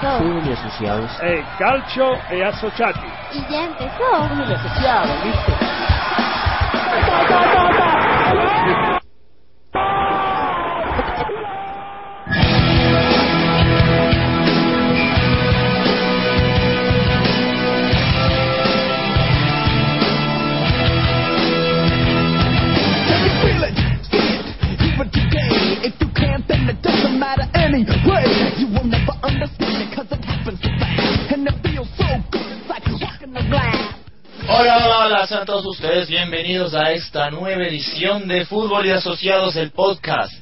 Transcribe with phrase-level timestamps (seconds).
[0.00, 0.18] Empezó.
[0.18, 1.10] Fútbol y asociados.
[1.22, 3.08] Eh, calcio e associati.
[3.32, 4.28] Y ya empezó.
[4.28, 5.52] Fútbol y asociados, ¿viste?
[25.88, 28.24] If you can't, then it doesn't matter anyway.
[28.60, 31.32] You will never understand it 'cause it happens so fast.
[31.32, 33.94] And it feels so good, it's like walking the glass.
[34.46, 39.56] Hola, hola, hola, sean todos ustedes bienvenidos a esta nueva edición de Fútbol y Asociados,
[39.56, 40.32] el podcast.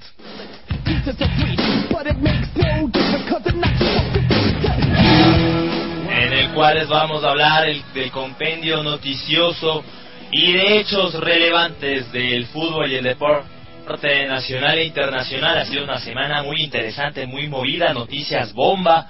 [6.08, 9.84] En el cual les vamos a hablar el- del compendio noticioso
[10.32, 13.55] y de hechos relevantes del fútbol y el deporte
[13.86, 15.58] nacional e internacional.
[15.58, 19.08] Ha sido una semana muy interesante, muy movida, noticias bomba.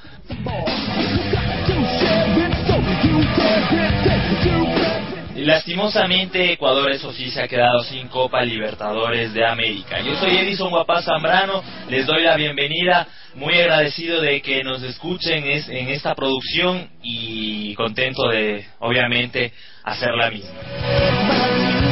[5.35, 10.01] Lastimosamente Ecuador eso sí se ha quedado sin Copa Libertadores de América.
[10.01, 15.45] Yo soy Edison Guapaz Zambrano, les doy la bienvenida, muy agradecido de que nos escuchen
[15.47, 19.53] es- en esta producción y contento de obviamente
[19.85, 21.86] hacer la misma.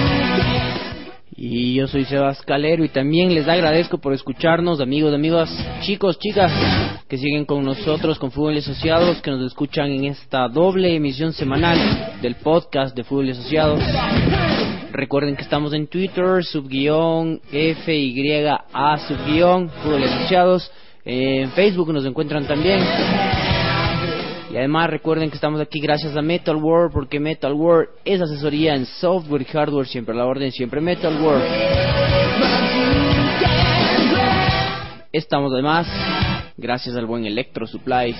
[1.36, 5.50] Y yo soy Sebas Calero y también les agradezco por escucharnos, amigos, amigas,
[5.82, 6.52] chicos, chicas,
[7.08, 11.32] que siguen con nosotros con Fútbol y Asociados, que nos escuchan en esta doble emisión
[11.32, 13.80] semanal del podcast de Fútbol y Asociados.
[14.92, 20.70] Recuerden que estamos en Twitter, subguión FYA subguión Fútbol y Asociados.
[21.04, 22.78] En Facebook nos encuentran también.
[24.54, 28.76] Y además recuerden que estamos aquí gracias a Metal World porque Metal World es asesoría
[28.76, 31.42] en software y hardware siempre a la orden, siempre Metal World.
[35.10, 35.88] Estamos además
[36.56, 38.16] gracias al buen Electro Supplies.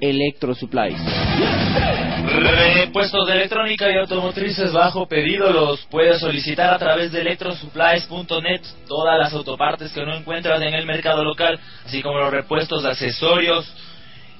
[0.00, 0.98] Electro Supplies.
[2.26, 8.62] Repuestos de electrónica y automotrices bajo pedido los puedes solicitar a través de electrosupplies.net.
[8.86, 13.72] Todas las autopartes que no encuentras en el mercado local, así como los repuestos, accesorios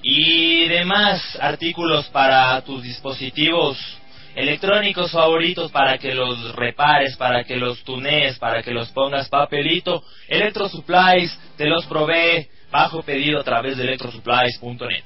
[0.03, 3.79] y demás artículos para tus dispositivos
[4.35, 10.03] electrónicos favoritos para que los repares, para que los tunees, para que los pongas papelito.
[10.29, 15.05] Electrosupplies te los provee bajo pedido a través de electrosupplies.net.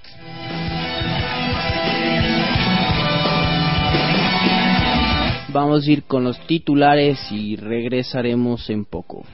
[5.50, 9.24] Vamos a ir con los titulares y regresaremos en poco.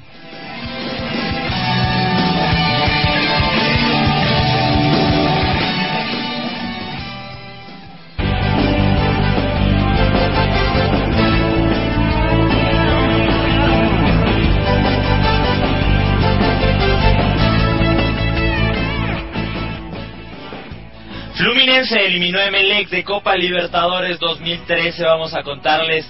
[21.64, 25.02] Fluminense eliminó Emelec de Copa Libertadores 2013.
[25.02, 26.06] Vamos a contarles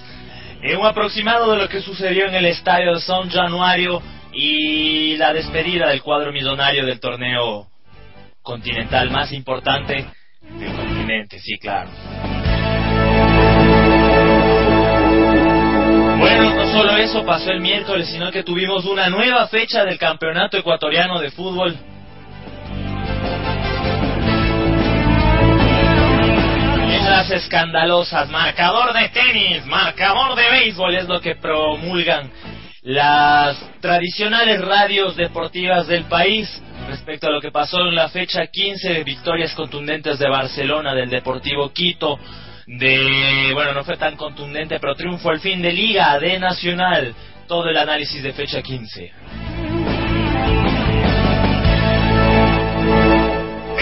[0.61, 5.33] eh, un aproximado de lo que sucedió en el estadio de San Januario y la
[5.33, 7.69] despedida del cuadro millonario del torneo
[8.43, 10.05] continental más importante
[10.59, 11.89] del continente, sí, claro.
[16.19, 20.57] Bueno, no solo eso pasó el miércoles, sino que tuvimos una nueva fecha del Campeonato
[20.57, 21.79] Ecuatoriano de Fútbol
[27.31, 32.31] escandalosas, marcador de tenis, marcador de béisbol es lo que promulgan
[32.83, 39.05] las tradicionales radios deportivas del país respecto a lo que pasó en la fecha 15,
[39.05, 42.19] victorias contundentes de Barcelona, del Deportivo Quito,
[42.67, 47.15] de, bueno, no fue tan contundente, pero triunfo al fin de liga, de Nacional,
[47.47, 49.54] todo el análisis de fecha 15.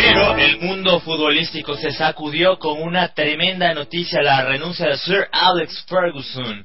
[0.05, 5.85] Pero el mundo futbolístico se sacudió con una tremenda noticia, la renuncia de Sir Alex
[5.89, 6.65] Ferguson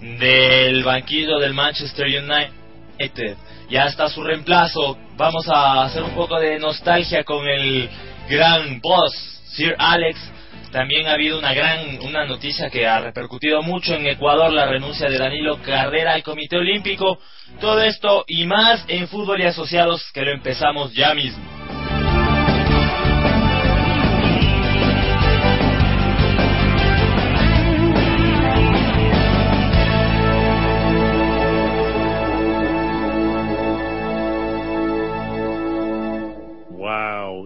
[0.00, 3.36] del banquillo del Manchester United.
[3.68, 4.96] Ya está su reemplazo.
[5.16, 7.90] Vamos a hacer un poco de nostalgia con el
[8.30, 9.12] gran boss,
[9.54, 10.18] Sir Alex.
[10.70, 15.10] También ha habido una gran, una noticia que ha repercutido mucho en Ecuador, la renuncia
[15.10, 17.18] de Danilo Carrera al Comité Olímpico.
[17.60, 21.81] Todo esto y más en Fútbol y Asociados que lo empezamos ya mismo.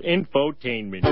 [0.06, 1.02] Infotainment.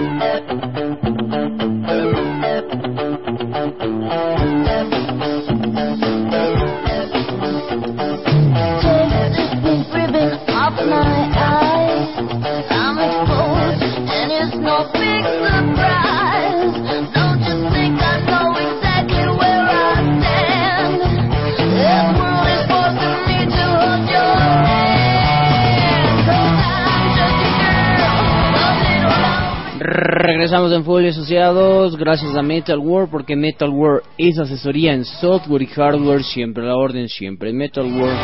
[30.06, 31.96] Regresamos en y Asociados.
[31.96, 36.22] Gracias a Metal World porque Metal World es asesoría en software y hardware.
[36.22, 38.18] Siempre la orden siempre Metal World.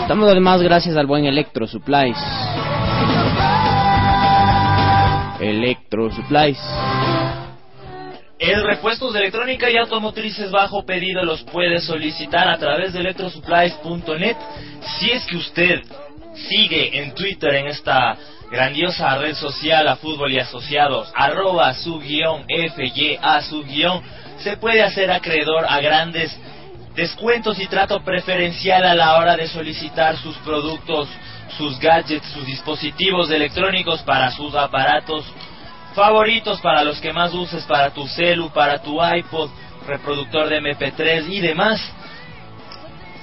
[0.00, 2.16] Estamos además gracias al buen Electro Supplies.
[5.38, 6.58] Electro Supplies.
[8.38, 14.36] El repuestos de electrónica y automotrices bajo pedido los puede solicitar a través de electrosupplies.net.
[14.98, 15.82] Si es que usted
[16.48, 18.16] sigue en Twitter en esta
[18.54, 24.00] grandiosa red social a fútbol y asociados, arroba su guion, FYA su guion,
[24.38, 26.36] se puede hacer acreedor a grandes
[26.94, 31.08] descuentos y trato preferencial a la hora de solicitar sus productos,
[31.58, 35.24] sus gadgets, sus dispositivos electrónicos para sus aparatos
[35.94, 39.50] favoritos para los que más uses, para tu celu, para tu iPod,
[39.86, 41.80] reproductor de MP3 y demás.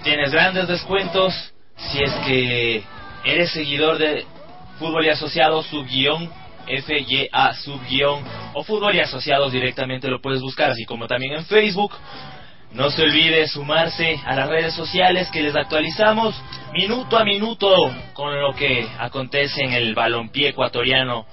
[0.04, 1.34] Tienes grandes descuentos
[1.76, 2.84] si es que
[3.24, 4.26] eres seguidor de
[4.82, 6.28] Fútbol y Asociados, su guion,
[6.66, 8.24] FYA, su guion,
[8.56, 11.94] o Fútbol y Asociados directamente lo puedes buscar, así como también en Facebook.
[12.72, 16.34] No se olvide sumarse a las redes sociales que les actualizamos
[16.74, 21.28] minuto a minuto con lo que acontece en el balompié ecuatoriano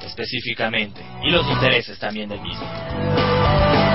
[0.00, 3.93] específicamente y los intereses también del mismo.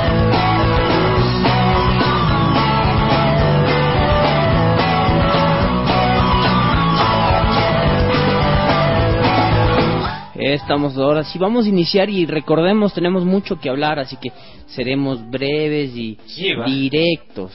[10.42, 14.32] Estamos ahora sí, vamos a iniciar y recordemos, tenemos mucho que hablar, así que
[14.68, 16.18] seremos breves y
[16.66, 17.52] directos.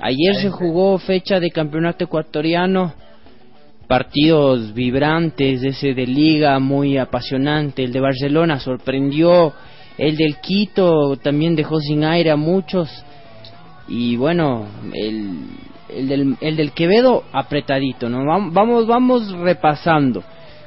[0.00, 2.92] Ayer se jugó fecha de campeonato ecuatoriano,
[3.86, 9.54] partidos vibrantes, ese de liga muy apasionante, el de Barcelona sorprendió,
[9.96, 12.88] el del Quito también dejó sin aire a muchos.
[13.88, 15.38] Y bueno, el,
[15.88, 18.18] el, del, el del Quevedo apretadito, ¿no?
[18.24, 20.22] Vam- Vamos, vamos repasando.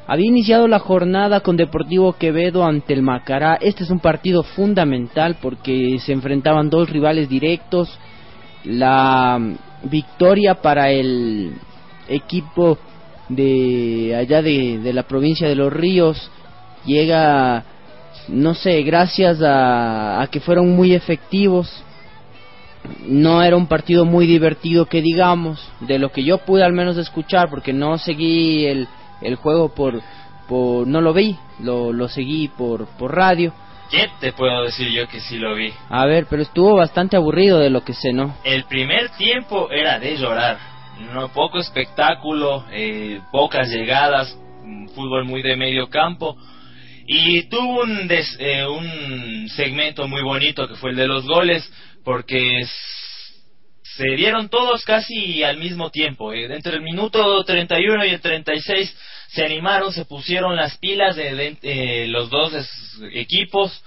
[0.07, 3.57] Había iniciado la jornada con Deportivo Quevedo ante el Macará.
[3.61, 7.97] Este es un partido fundamental porque se enfrentaban dos rivales directos.
[8.63, 11.53] La mm, victoria para el
[12.07, 12.77] equipo
[13.29, 16.29] de allá de, la provincia de Los Ríos
[16.85, 17.63] llega,
[18.27, 21.71] no sé, gracias a, a que fueron muy efectivos.
[23.05, 26.97] No era un partido muy divertido que digamos, de lo que yo pude al menos
[26.97, 28.87] escuchar, porque no seguí el,
[29.21, 30.01] el juego por,
[30.47, 33.53] por no lo vi, lo, lo seguí por, por radio.
[33.89, 35.73] ¿Qué te puedo decir yo que sí lo vi?
[35.89, 38.37] A ver, pero estuvo bastante aburrido de lo que sé, ¿no?
[38.45, 40.57] El primer tiempo era de llorar.
[41.13, 44.37] No poco espectáculo, eh, pocas llegadas,
[44.95, 46.37] fútbol muy de medio campo.
[47.05, 51.69] Y tuvo un, des- eh, un segmento muy bonito que fue el de los goles,
[52.05, 52.61] porque
[53.97, 56.31] se dieron todos casi al mismo tiempo.
[56.33, 56.45] eh.
[56.53, 58.97] Entre el minuto 31 y el 36
[59.33, 63.83] se animaron, se pusieron las pilas de, eh, los dos es- equipos.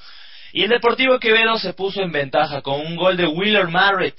[0.53, 4.17] Y el Deportivo Quevedo se puso en ventaja con un gol de Wheeler Marrett.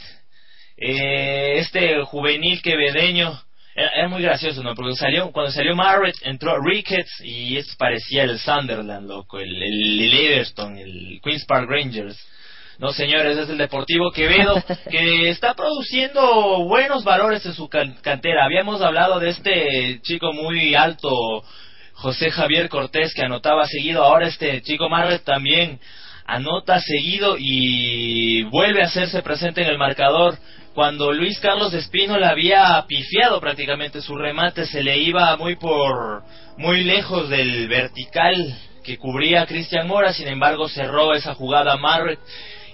[0.77, 3.41] Eh, este juvenil quevedeño
[3.73, 4.75] era, muy gracioso, ¿no?
[4.75, 10.01] Porque salió, cuando salió Marrett entró Ricketts y esto parecía el Sunderland, loco, el, el,
[10.01, 12.17] el Everton, el Queens Park Rangers.
[12.77, 14.55] No, señores, es el Deportivo Quevedo
[14.91, 18.43] que está produciendo buenos valores en su can- cantera.
[18.45, 21.09] Habíamos hablado de este chico muy alto,
[21.93, 24.03] José Javier Cortés, que anotaba seguido.
[24.03, 25.79] Ahora este chico Marret también
[26.25, 30.37] anota seguido y vuelve a hacerse presente en el marcador.
[30.73, 36.23] Cuando Luis Carlos Espino le había pifiado prácticamente su remate, se le iba muy por
[36.57, 38.35] muy lejos del vertical
[38.83, 42.19] que cubría a Cristian Mora, sin embargo cerró esa jugada Marret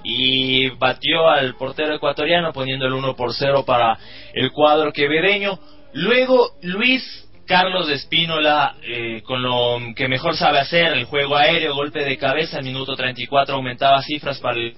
[0.04, 3.98] y batió al portero ecuatoriano poniendo el 1 por 0 para
[4.34, 5.60] el cuadro quevedeño.
[5.94, 7.04] Luego Luis
[7.46, 12.58] Carlos Espínola, eh, con lo que mejor sabe hacer, el juego aéreo, golpe de cabeza,
[12.58, 14.74] al minuto 34 aumentaba cifras para el,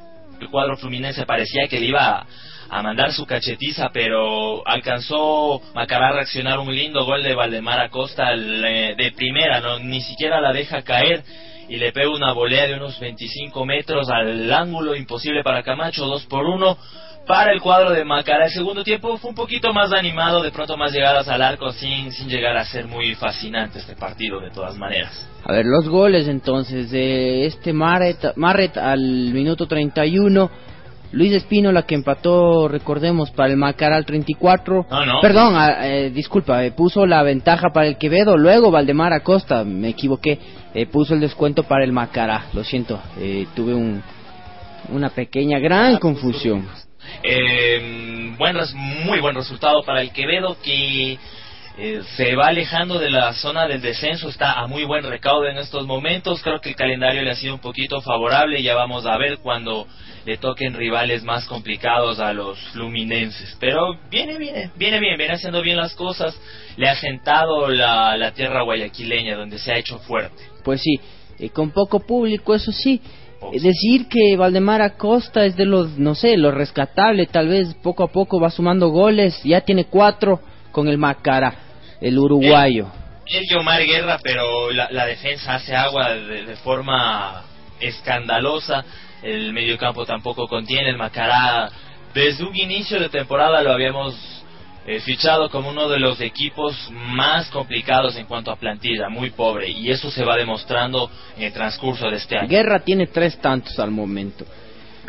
[0.50, 2.28] cuadro fluminense, parecía que le iba a,
[2.70, 8.34] a mandar su cachetiza, pero alcanzó Macará a reaccionar un lindo gol de Valdemar Acosta
[8.34, 11.24] eh, de primera, no ni siquiera la deja caer
[11.70, 16.26] y le pega una volea de unos 25 metros al ángulo, imposible para Camacho, 2
[16.26, 16.78] por 1
[17.26, 18.46] para el cuadro de Macará.
[18.46, 22.12] El segundo tiempo fue un poquito más animado, de pronto más llegadas al arco, sin,
[22.12, 25.30] sin llegar a ser muy fascinante este partido de todas maneras.
[25.46, 30.73] A ver, los goles entonces de este Marret, Marret al minuto 31.
[31.14, 34.88] Luis Espínola que empató, recordemos, para el Macará al 34.
[34.90, 35.22] No, no.
[35.22, 38.36] Perdón, ah, eh, disculpa, eh, puso la ventaja para el Quevedo.
[38.36, 40.40] Luego Valdemar Acosta, me equivoqué,
[40.74, 42.48] eh, puso el descuento para el Macará.
[42.54, 44.02] Lo siento, eh, tuve un,
[44.90, 46.68] una pequeña, gran confusión.
[47.22, 48.58] Eh, buen
[49.06, 51.20] muy buen resultado para el Quevedo que
[51.78, 55.58] eh, se va alejando de la zona del descenso, está a muy buen recaudo en
[55.58, 59.18] estos momentos, creo que el calendario le ha sido un poquito favorable, ya vamos a
[59.18, 59.88] ver cuando
[60.26, 65.62] le toquen rivales más complicados a los fluminenses, pero viene, viene, viene bien, viene haciendo
[65.62, 66.40] bien las cosas,
[66.78, 70.44] le ha sentado la, la tierra guayaquileña donde se ha hecho fuerte.
[70.64, 71.00] Pues sí,
[71.40, 73.02] eh, con poco público, eso sí.
[73.52, 78.04] Eh, Decir que Valdemar Acosta es de los, no sé, lo rescatable, tal vez poco
[78.04, 80.40] a poco va sumando goles, ya tiene cuatro
[80.72, 81.63] con el Macará,
[82.04, 82.88] el uruguayo.
[83.26, 87.44] Él y Omar Guerra, pero la, la defensa hace agua de, de forma
[87.80, 88.84] escandalosa.
[89.22, 90.90] El mediocampo tampoco contiene.
[90.90, 91.70] El Macará,
[92.14, 94.16] desde un inicio de temporada lo habíamos
[94.86, 99.70] eh, fichado como uno de los equipos más complicados en cuanto a plantilla, muy pobre.
[99.70, 102.50] Y eso se va demostrando en el transcurso de este año.
[102.50, 104.46] Guerra tiene tres tantos al momento.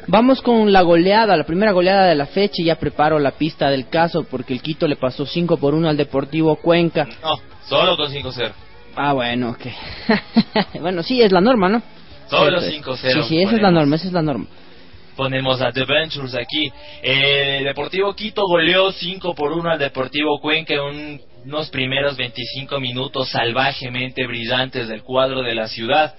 [0.06, 3.70] Vamos con la goleada, la primera goleada de la fecha y ya preparo la pista
[3.70, 7.06] del caso porque el Quito le pasó 5 por 1 al Deportivo Cuenca.
[7.22, 7.36] No,
[7.68, 8.52] solo con 5-0.
[8.96, 9.66] Ah, bueno, ok.
[10.80, 11.82] bueno, sí, es la norma, ¿no?
[12.28, 12.94] Solo Cierto.
[12.96, 14.46] 5-0 Sí, sí, esa es la norma, esa es la norma.
[15.16, 16.70] ponemos a The Ventures aquí.
[17.02, 22.16] Eh, El Deportivo Quito goleó 5 por 1 al Deportivo Cuenca en un- unos primeros
[22.16, 26.14] 25 minutos salvajemente brillantes del cuadro de la ciudad.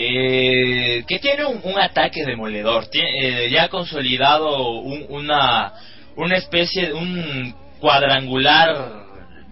[0.00, 5.72] Eh, que tiene un, un ataque demoledor, eh, ya ha consolidado un- una,
[6.14, 8.76] una especie, un cuadrangular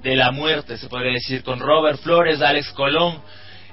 [0.04, 3.20] de la muerte, se podría decir, con Robert Flores, Alex Colón,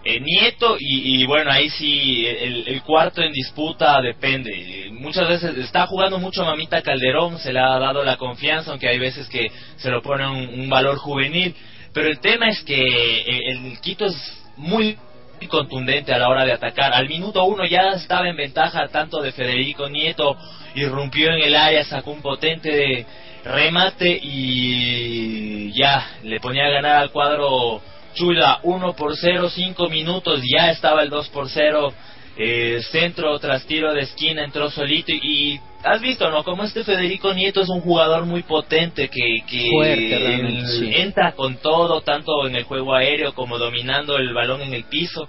[0.03, 4.89] eh, Nieto y, bueno, ahí sí, el, el cuarto en disputa depende.
[4.93, 8.97] Muchas veces está jugando mucho Mamita Calderón, se le ha dado la confianza, aunque hay
[8.97, 11.53] veces que se lo pone un, valor juvenil.
[11.93, 14.15] Pero el tema es que eh, el Quito es
[14.57, 14.97] muy
[15.47, 16.93] contundente a la hora de atacar.
[16.93, 20.37] Al minuto uno ya estaba en ventaja tanto de Federico Nieto,
[20.75, 23.05] irrumpió en el área, sacó un potente
[23.43, 27.81] remate y ya le ponía a ganar al cuadro
[28.13, 31.93] Chula 1 por 0, 5 minutos, ya estaba el 2 por 0.
[32.37, 35.19] Eh, centro tras tiro de esquina entró solito y,
[35.53, 39.69] y has visto no como este Federico Nieto es un jugador muy potente que, que
[39.69, 40.91] Fuerte, realmente, el- sí.
[40.95, 45.27] entra con todo tanto en el juego aéreo como dominando el balón en el piso.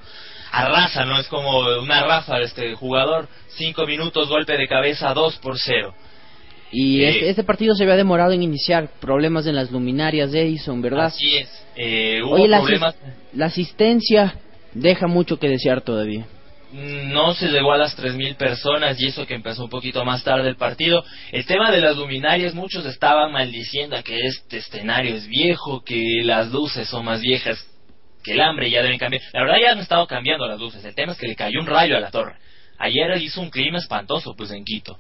[0.52, 3.26] Arrasa no es como una ráfaga este jugador.
[3.56, 5.92] Cinco minutos golpe de cabeza 2 por 0
[6.72, 10.42] Y Eh, este, este partido se había demorado en iniciar, problemas en las luminarias de
[10.42, 11.06] Edison, ¿verdad?
[11.06, 11.48] así es.
[11.76, 12.94] Eh, hubo Oye, la, problemas.
[13.34, 14.36] la asistencia
[14.74, 16.26] deja mucho que desear todavía.
[16.74, 20.48] No se llegó a las 3.000 personas y eso que empezó un poquito más tarde
[20.48, 21.04] el partido.
[21.30, 26.50] El tema de las luminarias, muchos estaban maldiciendo que este escenario es viejo, que las
[26.50, 27.64] luces son más viejas
[28.24, 29.22] que el hambre ya deben cambiar.
[29.32, 30.84] La verdad ya han estado cambiando las luces.
[30.84, 32.36] El tema es que le cayó un rayo a la torre.
[32.78, 34.98] Ayer hizo un clima espantoso pues en Quito.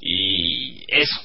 [0.00, 1.20] Y eso.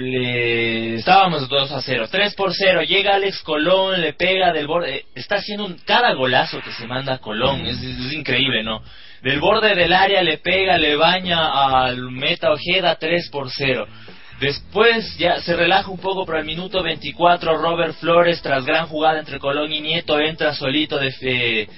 [0.00, 0.94] Le...
[0.96, 2.82] Estábamos 2 a 0, 3 por 0.
[2.82, 4.96] Llega Alex Colón, le pega del borde.
[4.96, 5.76] eh, Está haciendo un...
[5.84, 7.64] cada golazo que se manda Colón.
[7.66, 7.82] Es,
[8.12, 8.82] increíble, ¿no?
[9.22, 13.86] Del borde del área le pega, le baña al Meta Ojeda 3 por 0.
[14.40, 19.20] Después ya se relaja un poco, pero al minuto 24 Robert Flores, tras gran jugada
[19.20, 21.68] entre Colón y Nieto, entra solito de fe-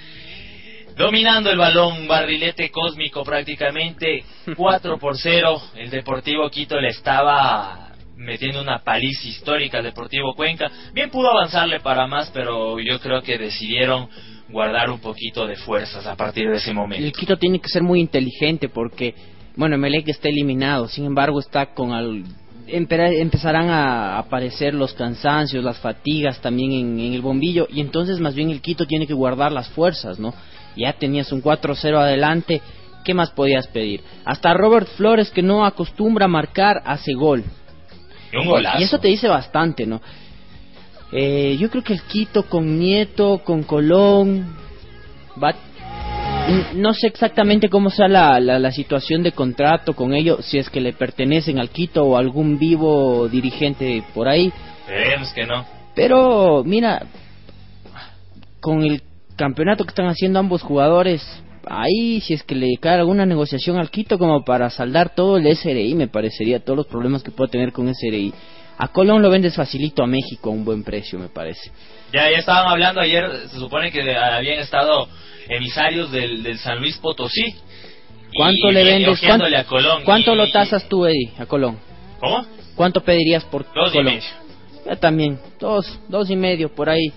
[0.97, 4.23] dominando el balón, barrilete cósmico prácticamente,
[4.55, 5.61] 4 por 0.
[5.75, 7.86] El Deportivo Quito le estaba
[8.17, 10.69] metiendo una paliza histórica al Deportivo Cuenca.
[10.93, 14.09] Bien pudo avanzarle para más, pero yo creo que decidieron
[14.49, 17.17] guardar un poquito de fuerzas a partir de ese El momento.
[17.17, 19.13] Quito tiene que ser muy inteligente porque,
[19.55, 22.23] bueno, Emelec está eliminado, sin embargo está con al...
[22.67, 28.33] empezarán a aparecer los cansancios, las fatigas también en, en el bombillo y entonces más
[28.33, 30.33] bien el Quito tiene que guardar las fuerzas, ¿no?
[30.75, 32.61] Ya tenías un 4-0 adelante,
[33.03, 34.01] ¿qué más podías pedir?
[34.25, 37.43] Hasta Robert Flores que no acostumbra marcar hace gol.
[38.37, 38.79] Y un golazo.
[38.79, 40.01] Y eso te dice bastante, ¿no?
[41.11, 44.55] Eh, yo creo que el Quito con Nieto, con Colón,
[45.41, 45.53] va...
[46.49, 50.57] n- No sé exactamente cómo sea la, la, la situación de contrato con ellos, si
[50.57, 54.51] es que le pertenecen al Quito o algún vivo dirigente por ahí.
[54.85, 55.65] Esperemos que no.
[55.95, 57.03] Pero, mira,
[58.59, 59.01] con el
[59.37, 61.23] campeonato que están haciendo ambos jugadores,
[61.69, 65.47] ahí si es que le cae alguna negociación al Quito como para saldar todo el
[65.55, 68.33] SRI, me parecería, todos los problemas que pueda tener con SRI.
[68.79, 71.71] A Colón lo vendes facilito a México a un buen precio, me parece.
[72.13, 75.07] Ya, ya estaban hablando ayer, se supone que habían estado
[75.49, 77.55] emisarios del, del San Luis Potosí.
[78.35, 79.19] ¿Cuánto Y le vendes?
[79.25, 80.03] ¿Cuánto, a Colón.
[80.03, 81.77] cuánto Y- lo tasas tú, Eddie, a Colón?
[82.19, 82.45] ¿Cómo?
[82.75, 84.13] ¿Cuánto pedirías por Dos y Colón?
[84.13, 84.27] medio.
[84.87, 87.11] Yo también, dos, dos y medio por ahí.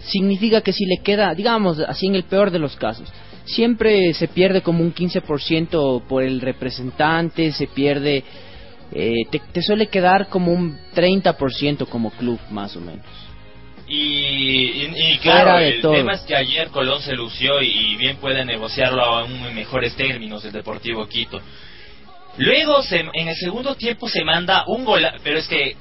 [0.00, 3.08] Significa que si le queda, digamos, así en el peor de los casos,
[3.46, 8.22] siempre se pierde como un 15% por el representante, se pierde,
[8.92, 13.06] eh, te, te suele quedar como un 30% como club, más o menos.
[13.88, 15.92] Y, y, claro, el todo.
[15.92, 19.94] tema es que ayer Colón se lució y, y bien puede negociarlo aún en mejores
[19.94, 21.40] términos el Deportivo Quito.
[22.38, 25.76] Luego, se, en el segundo tiempo se manda un gol, pero es que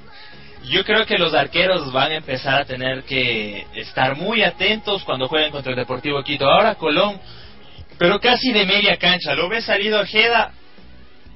[0.69, 5.27] yo creo que los arqueros van a empezar a tener que estar muy atentos cuando
[5.27, 6.47] jueguen contra el Deportivo Quito.
[6.47, 7.19] Ahora Colón,
[7.97, 10.53] pero casi de media cancha, lo ve salido Ojeda,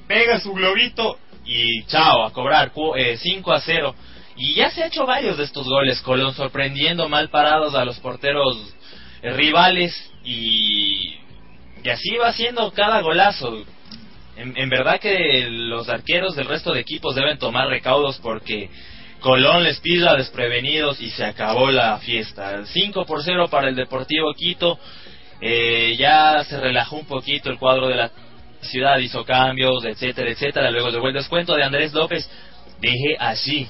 [0.07, 2.71] pega su globito y chao, a cobrar
[3.17, 3.95] 5 a 0.
[4.35, 7.99] Y ya se ha hecho varios de estos goles, Colón, sorprendiendo mal parados a los
[7.99, 8.73] porteros
[9.21, 11.15] eh, rivales y,
[11.91, 13.65] así va haciendo cada golazo.
[14.37, 18.69] En, verdad que los arqueros del resto de equipos deben tomar recaudos porque
[19.19, 22.65] Colón les pisa desprevenidos y se acabó la fiesta.
[22.65, 24.79] 5 por 0 para el Deportivo Quito.
[25.41, 28.11] Eh, ya se relajó un poquito el cuadro de la
[28.61, 30.69] ciudad, hizo cambios, etcétera, etcétera.
[30.71, 32.29] Luego llegó el descuento de Andrés López.
[32.81, 33.67] Dije así.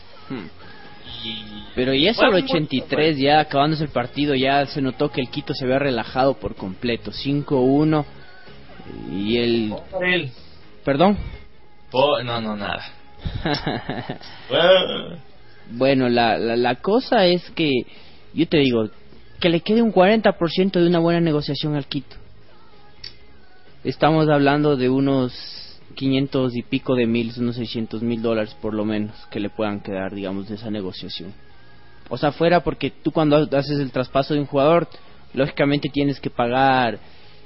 [1.24, 1.64] Y...
[1.76, 5.30] Pero ya sobre un buen- 83, ya acabándose el partido, ya se notó que el
[5.30, 7.12] Quito se había relajado por completo.
[7.12, 8.06] 5-1
[9.12, 9.74] y el...
[9.92, 10.32] Por él.
[10.84, 11.18] ¿Perdón?
[11.92, 12.84] Po- no, no, nada.
[15.72, 17.70] Bueno, la, la, la cosa es que,
[18.34, 18.90] yo te digo,
[19.40, 22.16] que le quede un 40% de una buena negociación al Quito.
[23.84, 25.34] Estamos hablando de unos
[25.96, 29.82] 500 y pico de mil, unos 600 mil dólares por lo menos, que le puedan
[29.82, 31.34] quedar, digamos, de esa negociación.
[32.10, 34.88] O sea, fuera porque tú cuando haces el traspaso de un jugador,
[35.34, 37.00] lógicamente tienes que pagar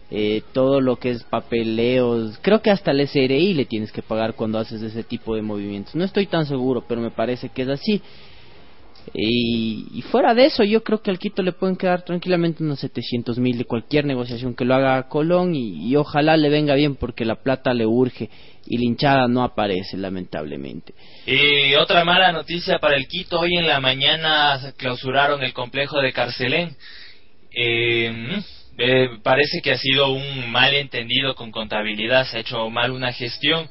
[0.09, 2.39] eh, todo lo que es papeleos.
[2.41, 5.95] Creo que hasta el SRI le tienes que pagar cuando haces ese tipo de movimientos.
[5.95, 8.01] No estoy tan seguro, pero me parece que es así.
[9.13, 13.37] Y, fuera de eso, yo creo que al Quito le pueden quedar tranquilamente unos 700
[13.39, 17.35] mil de cualquier negociación que lo haga Colón y, ojalá le venga bien porque la
[17.35, 18.29] plata le urge
[18.65, 20.93] y la hinchada no aparece, lamentablemente.
[21.25, 26.13] Y otra mala noticia para el Quito, hoy en la mañana clausuraron el complejo de
[26.13, 26.75] Carcelén.
[27.55, 28.41] Eh,
[28.77, 33.69] eh, parece que ha sido un malentendido con contabilidad, se ha hecho mal una gestión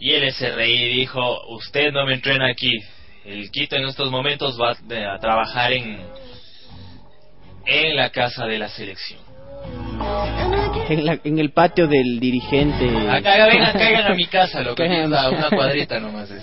[0.00, 2.72] y el SRI dijo, usted no me entrena aquí.
[3.24, 5.98] El Quito en estos momentos va a trabajar en,
[7.66, 9.20] en la casa de la selección.
[10.88, 12.88] En, la- en el patio del dirigente.
[13.08, 16.42] Acá, vengan, caigan a mi casa, lo que es una cuadrita nomás es.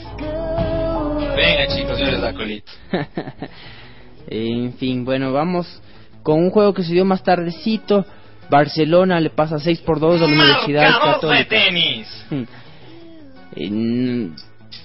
[1.36, 2.72] Venga chicos, yo les da colito.
[4.28, 5.82] en fin, bueno, vamos
[6.24, 8.06] con un juego que se dio más tardecito.
[8.50, 11.50] Barcelona le pasa 6 por 2 a la Universidad Marcador de Católica.
[11.50, 12.26] tenis.
[13.56, 14.36] En-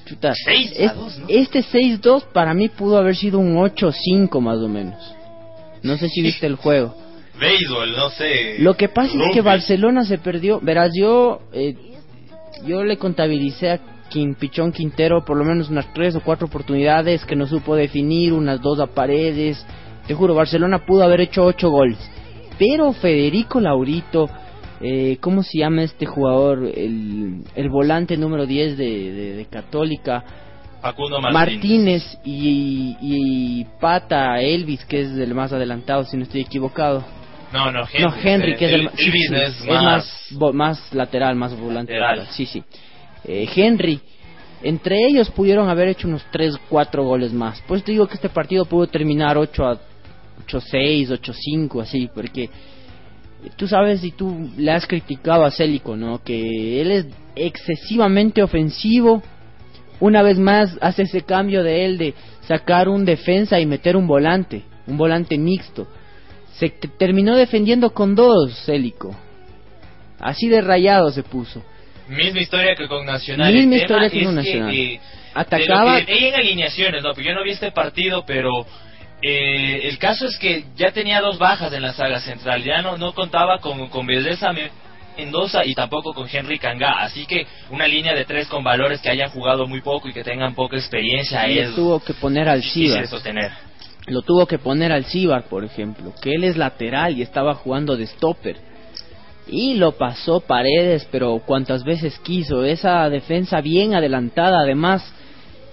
[0.07, 1.27] chuta, Seis a es- dos, ¿no?
[1.29, 5.15] Este 6-2 para mí pudo haber sido un 8-5 más o menos.
[5.83, 6.95] No sé si viste el juego.
[7.41, 8.57] Béisbol, no sé.
[8.59, 9.41] Lo que pasa es que Rugby.
[9.41, 10.61] Barcelona se perdió.
[10.61, 11.75] Verás, yo eh,
[12.65, 17.25] yo le contabilicé a Quin, Pichón Quintero por lo menos unas tres o cuatro oportunidades
[17.25, 19.65] que no supo definir, unas dos a paredes.
[20.07, 21.99] Te juro, Barcelona pudo haber hecho ocho goles.
[22.59, 24.29] Pero Federico Laurito,
[24.81, 26.65] eh, ¿cómo se llama este jugador?
[26.75, 30.25] El, el volante número 10 de, de- de Católica.
[30.83, 32.19] Facundo Martínez, Martínez.
[32.25, 37.03] y, y Pata Elvis, que es el más adelantado, si no estoy equivocado.
[37.53, 38.03] No, no, Henry.
[38.05, 40.33] No, Henry, que es el, el, sí, Elvis sí, es es más...
[40.33, 41.97] más, más lateral, más volante.
[41.99, 42.63] Lateral, Sí, sí.
[43.25, 43.99] Eh, Henry,
[44.63, 47.63] entre ellos pudieron haber hecho unos 3, 4 goles más.
[47.67, 49.79] Pues te digo que este partido pudo terminar 8 a
[50.47, 52.51] 8-6, 8-5, así, porque
[53.57, 56.23] tú sabes y tú le has criticado a Célico, ¿no?
[56.23, 59.23] Que él es excesivamente ofensivo.
[60.01, 62.15] Una vez más hace ese cambio de él de
[62.47, 65.87] sacar un defensa y meter un volante, un volante mixto.
[66.59, 69.15] Se te- terminó defendiendo con dos, Célico.
[70.21, 71.63] Así de rayado se puso.
[72.09, 73.53] Misma historia que con Nacional.
[73.55, 74.75] Misma historia que con Nacional.
[74.75, 75.01] eh,
[75.35, 77.13] Atacaba- que- en alineaciones, ¿no?
[77.15, 78.51] Yo no vi este partido, pero
[79.27, 82.99] Eh, el caso es que ya tenía dos bajas en la saga central, ya no,
[82.99, 88.27] no contaba con, con Mendoza y tampoco con Henry Kanga, así que una línea de
[88.27, 91.75] tres con valores que hayan jugado muy poco y que tengan poca experiencia Y es
[91.75, 93.51] tuvo que poner al sostener.
[94.09, 97.97] Lo tuvo que poner al Cibar, por ejemplo, que él es lateral y estaba jugando
[97.97, 98.59] de stopper.
[99.47, 102.63] Y lo pasó Paredes, pero cuantas veces quiso.
[102.63, 105.03] Esa defensa bien adelantada, además,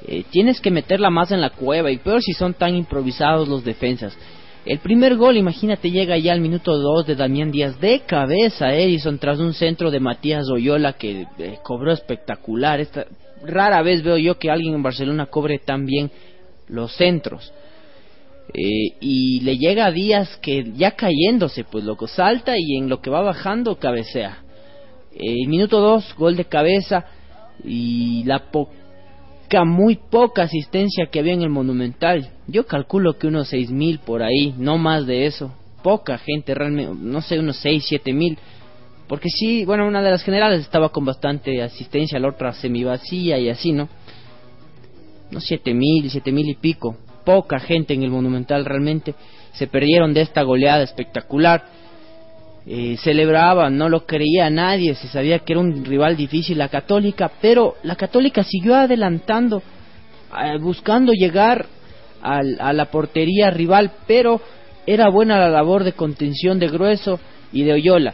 [0.07, 1.91] eh, tienes que meterla más en la cueva.
[1.91, 4.17] Y peor si son tan improvisados los defensas.
[4.65, 9.17] El primer gol, imagínate, llega ya al minuto 2 de Damián Díaz de cabeza, Edison,
[9.17, 12.79] tras un centro de Matías Oyola que eh, cobró espectacular.
[12.79, 13.07] Esta,
[13.43, 16.11] rara vez veo yo que alguien en Barcelona cobre tan bien
[16.67, 17.51] los centros.
[18.53, 23.01] Eh, y le llega a Díaz que ya cayéndose, pues loco, salta y en lo
[23.01, 24.43] que va bajando cabecea.
[25.13, 27.05] Eh, minuto 2, gol de cabeza
[27.63, 28.51] y la
[29.65, 32.31] muy poca asistencia que había en el Monumental.
[32.47, 35.53] Yo calculo que unos seis mil por ahí, no más de eso.
[35.83, 38.37] Poca gente, realmente, no sé, unos seis, siete mil.
[39.07, 43.49] Porque sí, bueno, una de las generales estaba con bastante asistencia, la otra semivacía y
[43.49, 43.89] así, ¿no?
[45.31, 49.15] No siete mil, siete mil y pico poca gente en el Monumental realmente
[49.53, 51.80] se perdieron de esta goleada espectacular.
[52.63, 57.31] Eh, celebraban, no lo creía nadie, se sabía que era un rival difícil la Católica,
[57.41, 59.63] pero la Católica siguió adelantando,
[60.39, 61.65] eh, buscando llegar
[62.21, 64.39] al- a la portería rival, pero
[64.85, 67.19] era buena la labor de contención de Grueso
[67.51, 68.13] y de Oyola.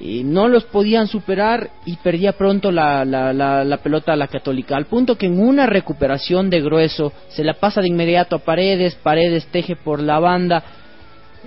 [0.00, 4.26] Y no los podían superar y perdía pronto la, la, la, la pelota a la
[4.28, 8.38] Católica, al punto que en una recuperación de grueso se la pasa de inmediato a
[8.40, 10.62] Paredes, Paredes teje por la banda,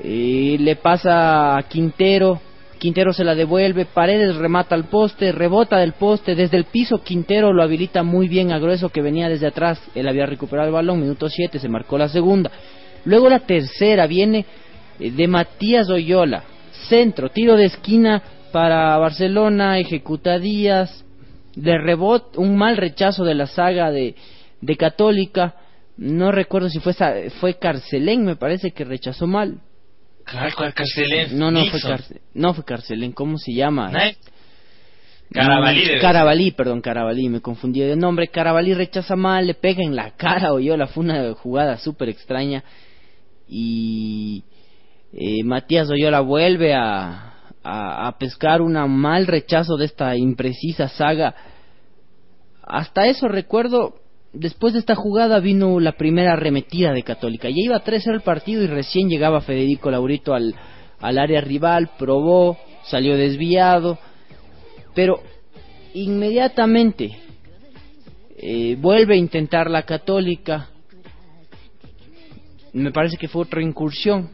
[0.02, 2.42] eh, le pasa a Quintero,
[2.80, 7.54] Quintero se la devuelve, Paredes remata al poste, rebota del poste, desde el piso Quintero
[7.54, 11.00] lo habilita muy bien a Grueso que venía desde atrás, él había recuperado el balón,
[11.00, 12.52] minuto 7, se marcó la segunda.
[13.06, 14.46] Luego la tercera viene
[15.00, 16.44] eh, de Matías Oyola,
[16.90, 21.06] centro, tiro de esquina para Barcelona, ejecuta Díaz,
[21.56, 24.16] de rebot, un mal rechazo de la saga de,
[24.60, 25.56] de Católica,
[25.98, 26.94] no recuerdo si fue,
[27.40, 29.60] fue Carcelén, me parece que rechazó mal.
[30.26, 31.38] Claro, ¿cuál Carcelén?
[31.38, 31.80] No, no fue.
[31.92, 33.92] Carce- no fue Carcelén, ¿cómo se llama?
[36.00, 38.28] Carabalí perdón, Carabalí, me confundí de nombre.
[38.28, 42.64] Carabalí rechaza mal, le pega en la cara a Oyola, fue una jugada súper extraña.
[43.48, 44.44] Y
[45.12, 47.34] eh, Matías Oyola vuelve a,
[47.64, 51.34] a, a pescar un mal rechazo de esta imprecisa saga.
[52.64, 53.96] Hasta eso recuerdo,
[54.34, 57.50] después de esta jugada vino la primera arremetida de Católica.
[57.50, 60.56] Ya iba 3-0 el partido y recién llegaba Federico Laurito al,
[61.00, 64.00] área rival, probó, salió desviado,
[64.96, 65.22] pero
[65.93, 67.17] inmediatamente
[68.38, 70.69] eh, vuelve a intentar la Católica.
[72.74, 74.30] Me parece que fue otra incursión.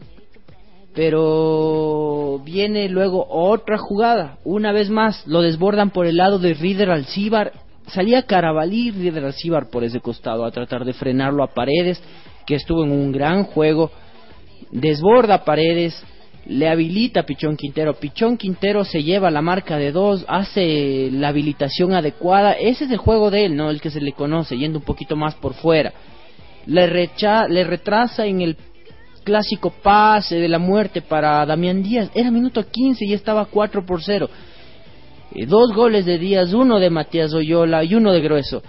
[0.95, 4.39] Pero viene luego otra jugada.
[4.43, 7.53] Una vez más lo desbordan por el lado de Rieder Alcíbar.
[7.89, 12.01] Salía Carabalí Rieder Alcíbar por ese costado a tratar de frenarlo a Paredes,
[12.45, 13.91] que estuvo en un gran juego.
[14.71, 16.01] Desborda Paredes,
[16.45, 17.93] le habilita a Pichón Quintero.
[17.95, 22.53] Pichón Quintero se lleva la marca de dos, hace la habilitación adecuada.
[22.53, 23.69] Ese es el juego de él, ¿no?
[23.69, 25.93] El que se le conoce, yendo un poquito más por fuera.
[26.65, 28.57] Le, recha le retrasa en el
[29.23, 32.09] clásico pase de la muerte para Damián Díaz.
[32.13, 34.29] Era minuto 15 y estaba 4 por 0.
[35.35, 38.63] Eh, dos goles de Díaz, uno de Matías Oyola y uno de Grueso.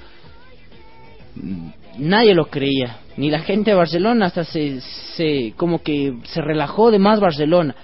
[1.36, 1.68] Mm,
[1.98, 6.90] Nadie lo creía, ni la gente de Barcelona hasta se, se como que se relajó
[6.90, 7.74] de más Barcelona.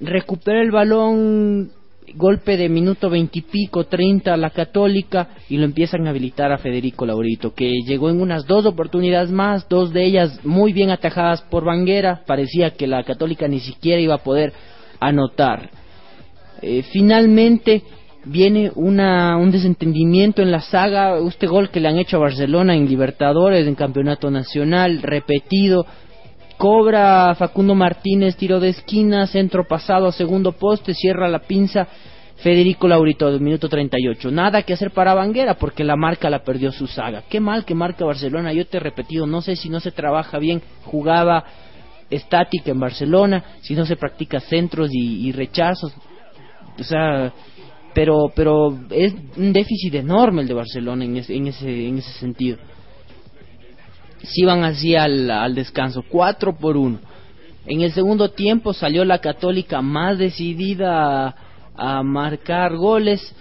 [0.00, 1.70] Recupera el balón,
[2.14, 7.52] golpe de minuto veintipico, treinta la Católica y lo empiezan a habilitar a Federico Laurito,
[7.52, 12.22] que llegó en unas dos oportunidades más, dos de ellas muy bien atajadas por Banguera.
[12.26, 14.52] Parecía que la Católica ni siquiera iba a poder
[15.00, 15.70] anotar.
[16.62, 17.82] Eh, finalmente
[18.24, 22.74] viene una, un desentendimiento en la saga, este gol que le han hecho a Barcelona
[22.74, 25.86] en Libertadores, en Campeonato Nacional, repetido,
[26.56, 31.88] cobra Facundo Martínez, tiro de esquina, centro pasado a segundo poste, cierra la pinza
[32.36, 34.30] Federico Laurito del minuto 38.
[34.30, 37.24] Nada que hacer para Banguera porque la marca la perdió su saga.
[37.28, 40.38] Qué mal que marca Barcelona, yo te he repetido, no sé si no se trabaja
[40.38, 41.44] bien, jugaba
[42.08, 45.94] estática en Barcelona, si no se practica centros y rechazos.
[46.78, 47.32] O sea,
[47.94, 52.12] pero pero es un déficit enorme el de Barcelona en ese, en ese, en ese
[52.12, 52.58] sentido.
[54.22, 56.98] Si van así al, al descanso, 4 por 1.
[57.66, 61.34] En el segundo tiempo salió la Católica más decidida
[61.74, 63.34] a, marcar goles,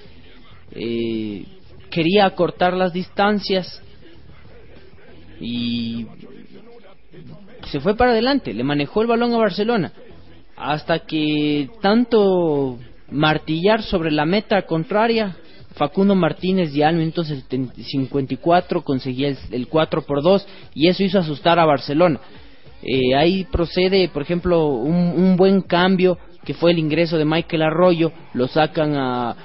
[0.72, 1.46] eh,
[1.90, 3.82] quería acortar las distancias
[5.42, 6.06] y
[7.70, 9.92] se fue para adelante, le manejó el balón a Barcelona,
[10.56, 12.78] hasta que tanto
[13.12, 15.36] martillar sobre la meta contraria,
[15.76, 21.20] Facundo Martínez ya al minuto 54 conseguía el, el 4 por 2 y eso hizo
[21.20, 22.20] asustar a Barcelona.
[22.82, 28.12] Eh, ahí procede, por ejemplo, un, buen cambio que fue el ingreso de Michael Arroyo,
[28.34, 29.36] lo sacan a,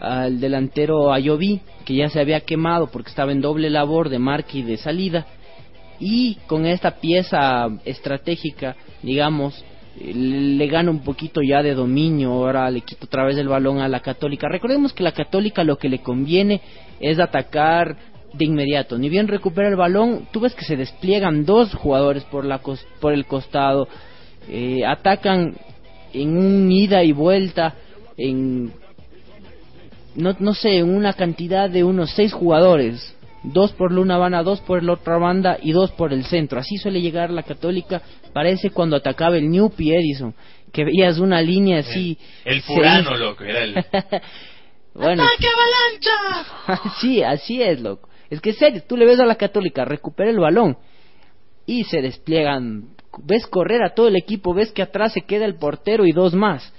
[0.00, 4.50] al delantero Ayoví, que ya se había quemado porque estaba en doble labor de marca
[4.52, 5.26] y de salida,
[5.98, 9.64] y con esta pieza estratégica, digamos,
[10.00, 13.88] le gana un poquito ya de dominio, ahora le quita otra vez el balón a
[13.88, 14.48] la Católica.
[14.48, 16.60] Recordemos que la Católica lo que le conviene
[17.00, 17.96] es atacar
[18.32, 18.98] de inmediato.
[18.98, 22.60] Ni bien recupera el balón, tú ves que se despliegan dos jugadores por, la
[23.00, 23.88] por el costado,
[24.48, 25.54] eh, atacan
[26.12, 27.74] en un ida y vuelta,
[28.16, 28.72] en
[30.14, 34.60] no, no sé, una cantidad de unos seis jugadores, dos por la una banda, dos
[34.60, 36.58] por la otra banda y dos por el centro.
[36.58, 38.02] Así suele llegar la Católica.
[38.32, 40.34] Parece cuando atacaba el Newpie Edison,
[40.72, 42.18] que veías una línea así.
[42.44, 43.74] El se- furano, loco, era el...
[44.94, 46.90] bueno, avalancha!
[47.00, 48.08] sí, así es, loco.
[48.30, 50.76] Es que serio, tú le ves a la Católica, recupera el balón
[51.66, 52.96] y se despliegan.
[53.24, 56.34] Ves correr a todo el equipo, ves que atrás se queda el portero y dos
[56.34, 56.72] más.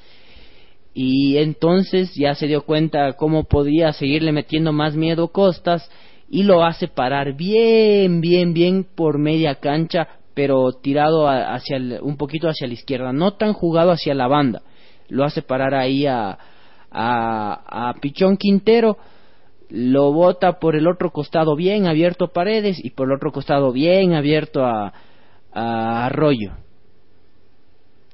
[0.93, 5.89] Y entonces ya se dio cuenta cómo podía seguirle metiendo más miedo Costas
[6.30, 12.48] y lo hace parar bien, bien, bien por media cancha, pero tirado hacia un poquito
[12.48, 14.62] hacia la izquierda, no tan jugado hacia la banda.
[15.10, 16.38] Lo hace parar ahí a,
[16.92, 18.98] a, a Pichón Quintero,
[19.70, 23.72] lo bota por el otro costado bien abierto a Paredes y por el otro costado
[23.72, 24.94] bien abierto a,
[25.52, 26.54] a Arroyo.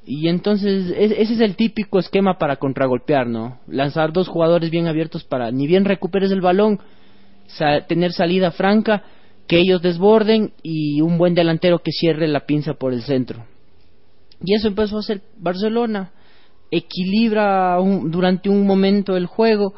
[0.05, 3.59] Y entonces ese es el típico esquema para contragolpear, ¿no?
[3.67, 6.79] Lanzar dos jugadores bien abiertos para ni bien recuperes el balón,
[7.87, 9.03] tener salida franca,
[9.47, 13.45] que ellos desborden y un buen delantero que cierre la pinza por el centro.
[14.43, 16.11] Y eso empezó a hacer Barcelona.
[16.71, 19.73] Equilibra un- durante un momento el juego.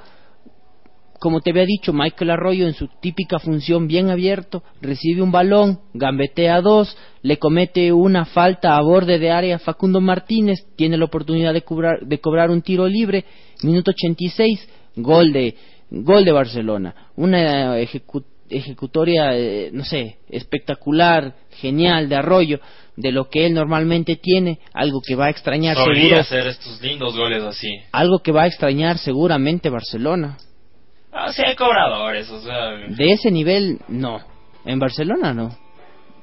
[1.19, 5.79] Como te había dicho, Michael Arroyo en su típica función bien abierto, recibe un balón,
[5.95, 11.53] gambetea dos, le comete una falta a borde de área Facundo Martínez, tiene la oportunidad
[11.53, 13.25] de cobrar, de cobrar un tiro libre,
[13.63, 15.55] minuto 86, gol de,
[15.89, 16.93] gol de Barcelona.
[17.15, 22.59] Una ejecu- ejecutoria, eh, no sé, espectacular, genial de Arroyo,
[22.95, 27.15] de lo que él normalmente tiene, algo que va a extrañar Solía hacer estos lindos
[27.15, 27.67] goles así.
[27.91, 30.37] algo que va a extrañar seguramente Barcelona.
[31.11, 32.71] Ah, sí hay cobradores, o sea...
[32.89, 34.19] De ese nivel, no.
[34.65, 35.55] En Barcelona, no.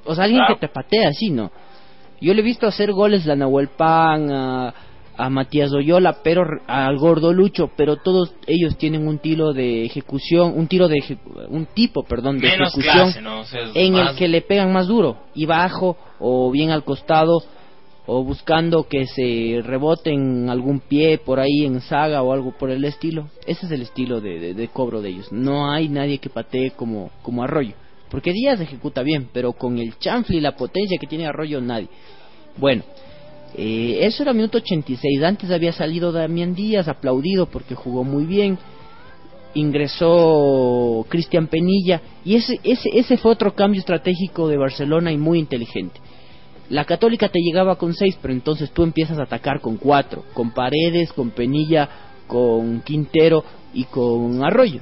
[0.05, 0.47] O sea, alguien Ah.
[0.49, 1.51] que te patea así, no.
[2.21, 4.75] Yo le he visto hacer goles a Nahuel Pan, a,
[5.17, 10.55] a Matías Oyola, pero al Gordo Lucho, pero todos ellos tienen un tiro de ejecución,
[10.57, 13.41] un tiro de ejecu- un tipo, perdón, de Menos ejecución clase, ¿no?
[13.41, 16.71] O sea, es en más- el que le pegan más duro y bajo o bien
[16.71, 17.43] al costado
[18.07, 22.71] o buscando que se rebote en algún pie por ahí en saga o algo por
[22.71, 23.29] el estilo.
[23.47, 25.33] Ese es el estilo de, de- de cobro de ellos.
[25.33, 27.73] No hay nadie que patee como, como Arroyo.
[28.11, 31.89] Porque Díaz ejecuta bien, pero con el chanfle y la potencia que tiene Arroyo nadie.
[32.59, 32.83] Bueno,
[33.57, 35.23] eh, eso era minuto 86.
[35.23, 38.59] Antes había salido Damián Díaz, aplaudido porque jugó muy bien.
[39.55, 42.01] Ingresó Cristian Penilla.
[42.25, 46.01] Y ese, ese, ese fue otro cambio estratégico de Barcelona y muy inteligente.
[46.71, 50.51] La Católica te llegaba con seis, pero entonces tú empiezas a atacar con cuatro, con
[50.53, 51.89] Paredes, con Penilla,
[52.27, 54.81] con Quintero y con Arroyo.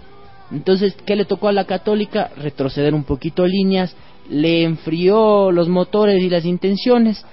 [0.52, 2.30] Entonces, ¿qué le tocó a la Católica?
[2.36, 3.96] Retroceder un poquito líneas,
[4.30, 7.24] le enfrió los motores y las intenciones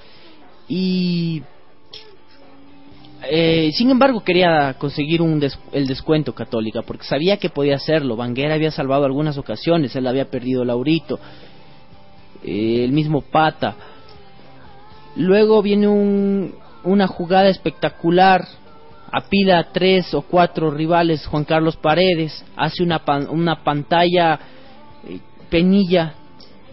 [0.69, 1.41] y
[3.29, 8.15] eh, sin embargo quería conseguir un des- el descuento Católica porque sabía que podía hacerlo.
[8.15, 11.19] Banguera había salvado algunas ocasiones, él había perdido Laurito,
[12.43, 13.75] eh, el mismo Pata.
[15.15, 16.53] Luego viene un,
[16.83, 18.45] una jugada espectacular.
[19.11, 22.45] Apila a tres o cuatro rivales Juan Carlos Paredes.
[22.55, 24.39] Hace una, pan- una pantalla
[25.03, 26.13] eh, penilla.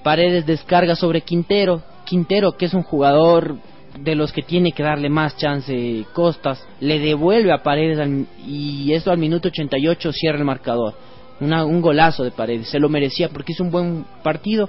[0.02, 1.82] Paredes descarga sobre Quintero.
[2.04, 3.56] Quintero, que es un jugador
[3.98, 9.10] de los que tiene que darle más chance Costas, le devuelve a Paredes y eso
[9.10, 10.94] al minuto 88 cierra el marcador.
[11.40, 14.68] Una- un golazo de Paredes, se lo merecía porque hizo un buen partido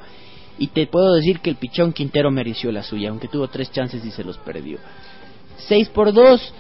[0.59, 4.03] y te puedo decir que el pichón Quintero mereció la suya, aunque tuvo tres chances
[4.03, 4.79] y se los perdió.
[5.67, 6.53] 6 por 2,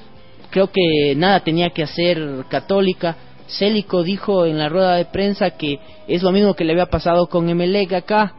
[0.49, 3.15] creo que nada tenía que hacer Católica.
[3.47, 7.27] Célico dijo en la rueda de prensa que es lo mismo que le había pasado
[7.27, 8.33] con Emelec acá,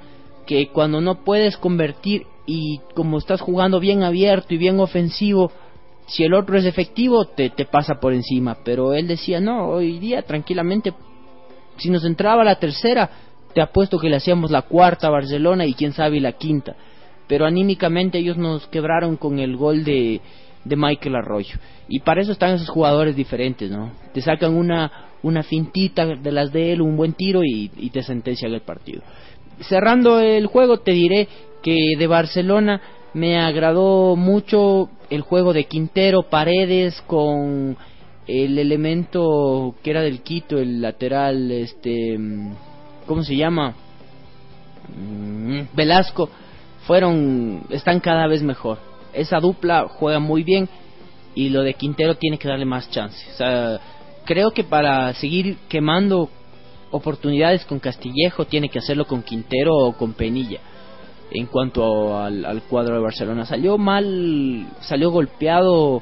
[0.47, 5.53] que cuando no puedes convertir y como estás jugando bien abierto y bien ofensivo,
[6.07, 8.57] si el otro es efectivo te, te pasa por encima.
[8.65, 10.95] Pero él decía, no, hoy día tranquilamente,
[11.77, 13.11] si nos entraba la tercera,
[13.53, 16.75] te apuesto que le hacíamos la cuarta a Barcelona y quién sabe la quinta.
[17.29, 20.21] pero anímicamente ellos nos quebraron con el gol de,
[20.65, 21.57] de Michael Arroyo.
[21.89, 23.93] Y para eso están esos jugadores diferentes, ¿no?
[24.13, 28.03] Te sacan una, una fintita de las de él, un buen tiro y, y te
[28.03, 29.03] sentencian el partido.
[29.61, 31.29] Cerrando el juego, te diré
[31.63, 32.81] que de Barcelona
[33.15, 37.77] me agradó mucho el juego de Quintero, Paredes con
[38.27, 42.53] el elemento que era del Quito, el lateral, este, mm,
[43.07, 43.75] ¿cómo se llama?
[44.95, 46.29] Mm, Velasco,
[46.87, 48.79] fueron, están cada vez mejor.
[49.15, 50.69] Esa dupla juega muy bien
[51.35, 53.17] y lo de Quintero tiene que darle más chance.
[53.33, 53.81] O sea,
[54.25, 56.29] creo que para seguir quemando
[56.91, 60.61] oportunidades con Castillejo tiene que hacerlo con Quintero o con Penilla.
[61.31, 66.01] En cuanto al, al cuadro de Barcelona, salió mal, salió golpeado.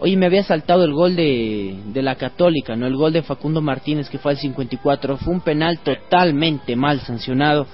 [0.00, 3.60] Oye, me había saltado el gol de, de la Católica, no el gol de Facundo
[3.60, 5.16] Martínez que fue al 54.
[5.18, 7.66] Fue un penal totalmente mal sancionado.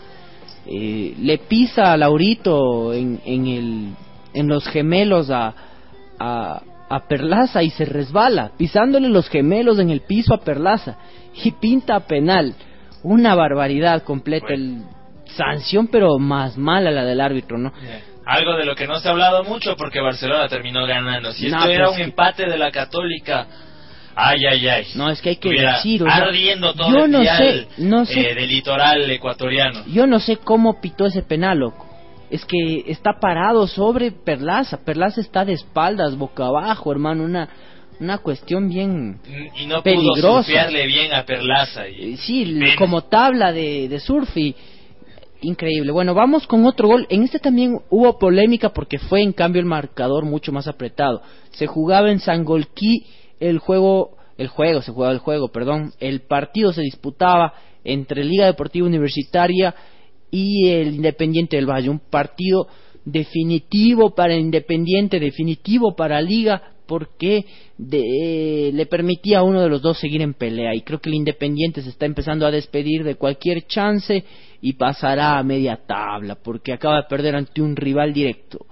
[0.67, 3.89] Eh, le pisa a Laurito en, en, el,
[4.35, 5.55] en los gemelos a,
[6.19, 10.99] a, a Perlaza y se resbala, pisándole los gemelos en el piso a Perlaza
[11.43, 12.55] y pinta penal.
[13.03, 14.53] Una barbaridad completa.
[14.53, 14.83] El,
[15.29, 17.73] sanción, pero más mala la del árbitro, ¿no?
[18.27, 21.33] Algo de lo que no se ha hablado mucho porque Barcelona terminó ganando.
[21.33, 23.47] Si No, esto era un empate de la Católica,
[24.15, 24.87] ay, ay, ay.
[24.97, 28.05] No, es que hay que decir, o sea, ardiendo todo yo el no sé, no
[28.05, 28.21] sé.
[28.31, 29.85] eh, del litoral ecuatoriano.
[29.87, 31.87] Yo no sé cómo pitó ese penal, loco.
[32.31, 34.85] Es que está parado sobre Perlaza.
[34.85, 37.25] Perlaza está de espaldas, boca abajo, hermano.
[37.25, 37.49] Una,
[38.01, 39.19] una cuestión bien...
[39.57, 40.43] Y no pudo Peligrosa.
[40.43, 41.89] surfearle bien a Perlaza.
[41.89, 42.77] Y, eh, Sí, pena.
[42.77, 44.55] como tabla de, de surf y...
[45.41, 45.93] Increíble.
[45.93, 47.07] Bueno, vamos con otro gol.
[47.11, 51.23] En este también hubo polémica porque fue en cambio el marcador mucho más apretado.
[51.51, 53.07] Se jugaba en Sangolquí
[53.39, 55.93] el juego, el juego, se jugaba el juego, perdón.
[56.01, 57.53] El partido se disputaba
[57.85, 59.75] entre Liga Deportiva Universitaria
[60.31, 61.89] y el Independiente del Valle.
[61.89, 62.67] Un partido
[63.05, 67.45] definitivo para Independiente, definitivo para Liga, porque
[67.77, 70.75] de- le permitía a uno de los dos seguir en pelea.
[70.75, 74.25] Y creo que el Independiente se está empezando a despedir de cualquier chance
[74.61, 78.67] y pasará a media tabla, porque acaba de perder ante un rival directo.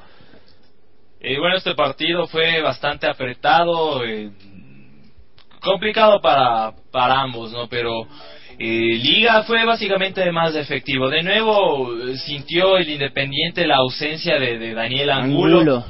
[1.21, 4.31] Eh, bueno, este partido fue bastante apretado, eh,
[5.61, 7.69] complicado para, para ambos, ¿no?
[7.69, 8.07] Pero
[8.59, 11.09] eh, Liga fue básicamente más efectivo.
[11.09, 15.85] De nuevo eh, sintió el Independiente la ausencia de, de Daniel Angulo, Angulo.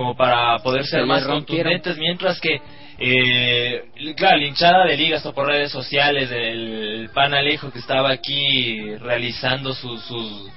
[0.00, 2.58] Como para poder Se ser más contundentes, mientras que,
[2.98, 3.84] eh,
[4.16, 8.94] claro, la hinchada de Liga, esto por redes sociales, el pan Alejo que estaba aquí
[8.96, 10.50] realizando sus, sus,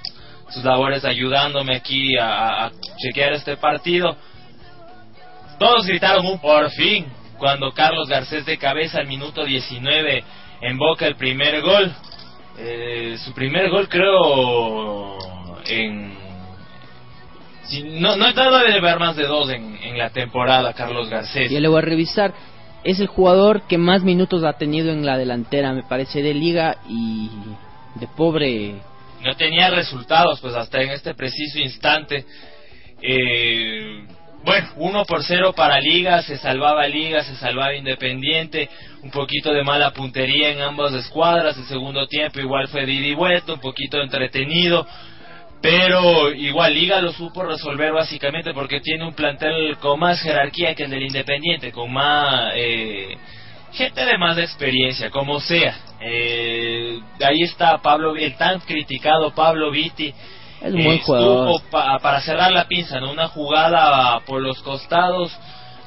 [0.48, 4.16] sus labores, ayudándome aquí a, a chequear este partido.
[5.58, 7.04] Todos gritaron un por fin
[7.36, 10.24] cuando Carlos Garcés de cabeza al minuto 19
[10.62, 11.92] emboca el primer gol.
[12.56, 15.18] Eh, su primer gol creo
[15.66, 16.23] en...
[17.66, 21.08] si- no, no he dado de ver más de dos en, en la temporada, Carlos
[21.08, 21.50] Garcés.
[21.50, 22.32] Ya le voy a revisar.
[22.84, 26.76] Es el jugador que más minutos ha tenido en la delantera, me parece, de liga
[26.88, 27.30] y
[27.94, 28.74] de pobre.
[29.22, 32.26] no tenía resultados pues hasta en este preciso instante
[33.00, 34.04] Eh,
[34.44, 38.68] bueno uno por cero para Liga se salvaba Liga se salvaba Independiente
[39.02, 43.06] un poquito de mala puntería en ambas escuadras el segundo tiempo igual fue de ida
[43.08, 44.86] y vuelta un poquito entretenido
[45.64, 50.82] pero igual Liga lo supo resolver básicamente porque tiene un plantel con más jerarquía que
[50.82, 53.16] el del Independiente con más eh,
[53.72, 55.74] gente de más experiencia, como sea.
[56.02, 60.12] Eh, ahí está Pablo, el tan criticado Pablo Vitti.
[60.60, 63.10] Es buen estuvo pa- para cerrar la pinza, ¿no?
[63.10, 65.34] Una jugada por los costados,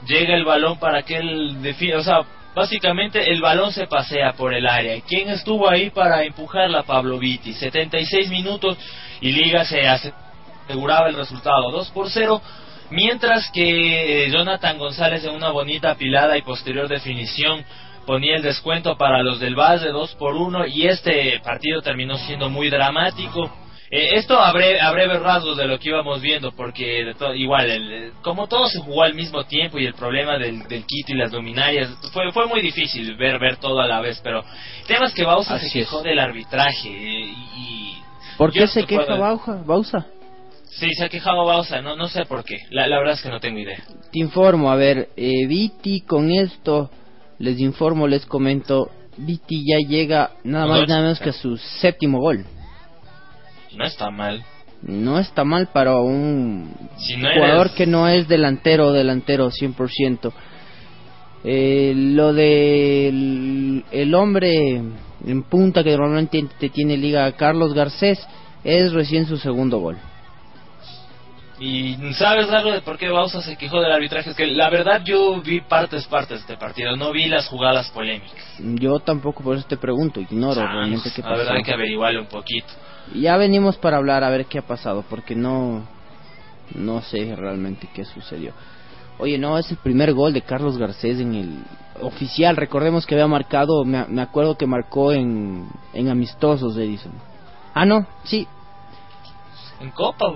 [0.07, 2.21] llega el balón para que él defina, o sea,
[2.57, 4.99] básicamente el balón se pasea por el área.
[5.07, 6.81] ¿Quién estuvo ahí para empujarla?
[6.81, 7.53] Pablo Vitti.
[7.53, 8.75] 76 minutos
[9.21, 12.41] y Liga se aseguraba el resultado 2 por 0.
[12.89, 17.63] Mientras que eh, Jonathan González en una bonita pilada y posterior definición
[18.07, 22.49] ponía el descuento para los del Valle 2 por 1 y este partido terminó siendo
[22.49, 23.53] muy dramático.
[23.89, 27.33] Eh, esto a, bre- a breves rasgos de lo que íbamos viendo, porque de to-
[27.33, 31.13] igual, el- como todo se jugó al mismo tiempo y el problema del, del Quito
[31.13, 34.39] y las dominarias, fue, fue muy difícil ver, ver todo a la vez, pero
[34.81, 35.85] el tema es que Bausa Así se es.
[35.85, 37.97] quejó del arbitraje eh, y...
[38.37, 40.05] ¿Por qué se queja puedo- Bausa?
[40.65, 43.29] Sí, se ha quejado Bausa, no, no sé por qué, la, la verdad es que
[43.29, 43.77] no tengo idea.
[44.11, 46.91] Te informo, a ver, eh, Viti con esto,
[47.39, 52.19] les informo, les comento, Viti ya llega nada más nada menos que a su séptimo
[52.19, 52.45] gol.
[53.75, 54.43] No está mal.
[54.81, 60.31] No está mal para un Si no jugador eres- que no es delantero, delantero 100%.
[61.43, 63.07] Eh, lo de
[63.91, 64.81] el, hombre
[65.25, 68.19] en punta que normalmente te tiene liga Carlos Garcés
[68.63, 69.97] es recién su segundo gol.
[71.59, 75.01] Y sabes algo de por qué Bausa se quejó del arbitraje, es que la verdad
[75.03, 78.35] yo vi partes partes de este partido, no vi las jugadas polémicas.
[78.59, 81.39] Yo tampoco por eso te pregunto, ignoro Ah, realmente qué la pasó.
[81.39, 82.67] verdad hay que averiguarle un poquito.
[83.15, 85.83] Ya venimos para hablar a ver qué ha pasado, porque no,
[86.75, 88.53] no sé realmente qué sucedió.
[89.19, 91.59] Oye, no, es el primer gol de Carlos Garcés en el
[92.01, 92.55] oficial.
[92.55, 97.13] Recordemos que había marcado, me, me acuerdo que marcó en, en amistosos Edison.
[97.73, 98.47] Ah, no, sí,
[99.79, 100.33] En Copa,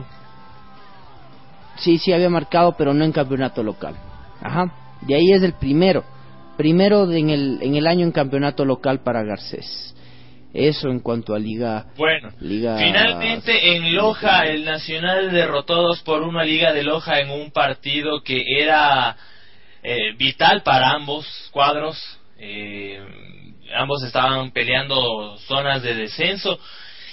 [1.77, 3.95] sí, sí había marcado, pero no en campeonato local.
[4.41, 6.03] Ajá, de ahí es el primero,
[6.57, 9.95] primero de- en el, en el año en campeonato local para Garcés.
[10.53, 11.85] Eso en cuanto a liga.
[11.95, 17.19] Bueno, Liga- finalmente en Loja el Nacional derrotó 2 por 1 a Liga de Loja
[17.19, 19.15] en un partido que era
[19.83, 21.97] eh, vital para ambos cuadros.
[22.37, 22.99] Eh,
[23.75, 26.59] ambos estaban peleando zonas de descenso.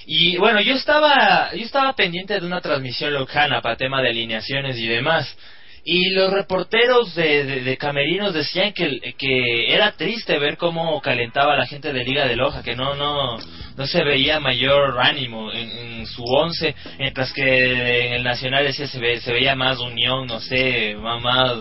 [0.06, 4.76] Y bueno, yo estaba, yo estaba pendiente de una transmisión lojana para tema de alineaciones
[4.78, 5.36] y demás.
[5.84, 11.56] Y los reporteros de, de- de Camerinos decían que, que era triste ver cómo calentaba
[11.56, 13.38] la gente de Liga de Loja, que no no
[13.76, 18.86] no se veía mayor ánimo en, en su once, mientras que en el Nacional decía
[18.86, 21.56] se, ve- se veía más unión, no sé, más,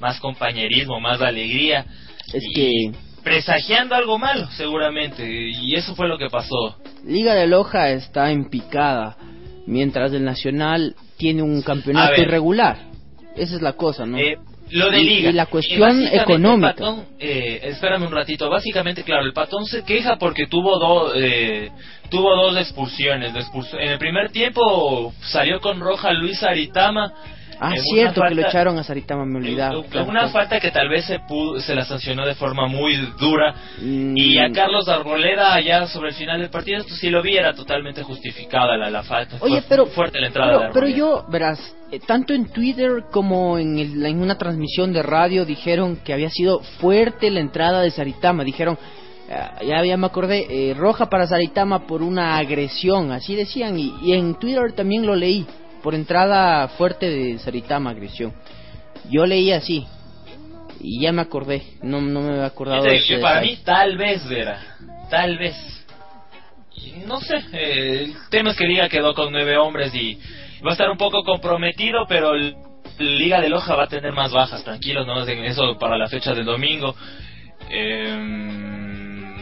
[0.00, 1.86] más compañerismo, más alegría.
[2.32, 2.70] Es que
[3.22, 6.76] presagiando algo malo, seguramente, y eso fue lo que pasó.
[7.06, 9.16] Liga de Loja está en picada,
[9.66, 12.20] mientras el Nacional tiene un campeonato ver.
[12.22, 12.91] irregular.
[13.36, 14.18] Esa es la cosa, ¿no?
[14.18, 14.36] Eh,
[14.70, 15.30] lo de Y- liga.
[15.30, 16.68] y la cuestión básicamente económica.
[16.70, 18.48] El patón, eh, espérame un ratito.
[18.48, 21.70] Básicamente, claro, el patón se queja porque tuvo dos eh,
[22.10, 23.32] tuvo dos expulsiones.
[23.34, 27.12] De en el primer tiempo salió con roja Luis Aritama.
[27.60, 29.82] Ah, una cierto que lo echaron a Saritama, me olvidaba.
[29.90, 30.28] Claro, una claro.
[30.32, 33.54] falta que tal vez se pudo, se la sancionó de forma muy dura.
[33.80, 37.36] Mm, Y a Carlos Arboleda, ya sobre el final del partido, esto sí lo vi,
[37.36, 39.36] era totalmente justificada la, la falta.
[39.40, 40.98] Oye, Fue pero, fuerte la entrada de pero, pero Arboleda.
[40.98, 45.96] yo, verás, eh, tanto en Twitter como en, el- en una transmisión de radio dijeron
[46.04, 48.44] que había sido fuerte la entrada de Saritama.
[48.44, 48.78] Dijeron,
[49.30, 53.78] ah, ya, ya me acordé, eh, roja para Saritama por una agresión, así decían.
[53.78, 55.46] Y, y en Twitter también lo leí,
[55.82, 58.32] por entrada fuerte de Saritama, agresión.
[59.10, 59.86] Yo leí así.
[60.80, 64.28] Y ya me acordé, no, no me había acordado de que para mí tal vez
[64.30, 64.58] era,
[65.10, 65.54] tal vez.
[67.06, 70.18] No sé, eh, el tema es que Liga quedó con nueve hombres y
[70.64, 72.56] va a estar un poco comprometido, pero el
[72.98, 76.44] Liga de Loja va a tener más bajas, tranquilos, no eso para la fecha del
[76.44, 76.94] domingo.
[77.70, 78.16] Eh,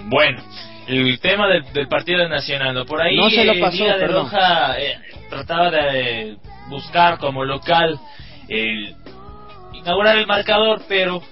[0.07, 0.43] bueno,
[0.89, 2.85] el tema del, del partido nacional, ¿no?
[2.85, 4.25] por ahí No se lo eh, pasó, Liga de perdón.
[4.25, 4.99] Loja eh,
[5.31, 6.37] trataba de
[6.69, 7.99] buscar como local
[8.49, 8.95] el
[9.73, 11.23] inaugurar el marcador, pero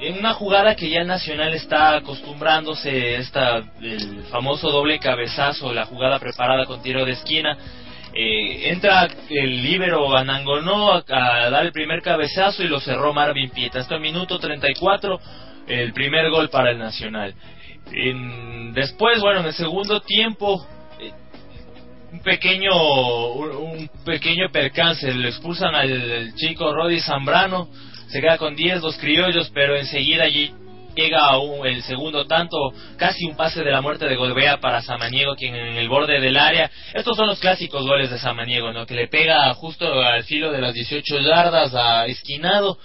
[0.00, 6.18] en una jugada que ya Nacional está acostumbrándose, esta, el famoso doble cabezazo, la jugada
[6.18, 7.56] preparada con tiro de esquina,
[8.14, 11.02] eh, entra el líbero Anangonó a,
[11.50, 13.80] dar el primer cabezazo y lo cerró Marvin Pieta.
[13.80, 15.18] Hasta el minuto 34,
[15.68, 17.34] el primer gol para el Nacional.
[17.92, 20.66] En- después, bueno, en el segundo tiempo,
[22.16, 22.72] un pequeño
[23.34, 27.68] un, pequeño percance, le expulsan al, chico Rodi Zambrano,
[28.08, 30.50] se queda con 10 los criollos, pero enseguida allí
[30.96, 32.56] llega un- el segundo tanto,
[32.96, 36.36] casi un pase de la muerte de Golbea para Samaniego, quien en el borde del
[36.38, 38.86] área, estos son los clásicos goles de Samaniego, ¿no?
[38.86, 42.78] que le pega justo al filo de las 18 yardas a Esquinado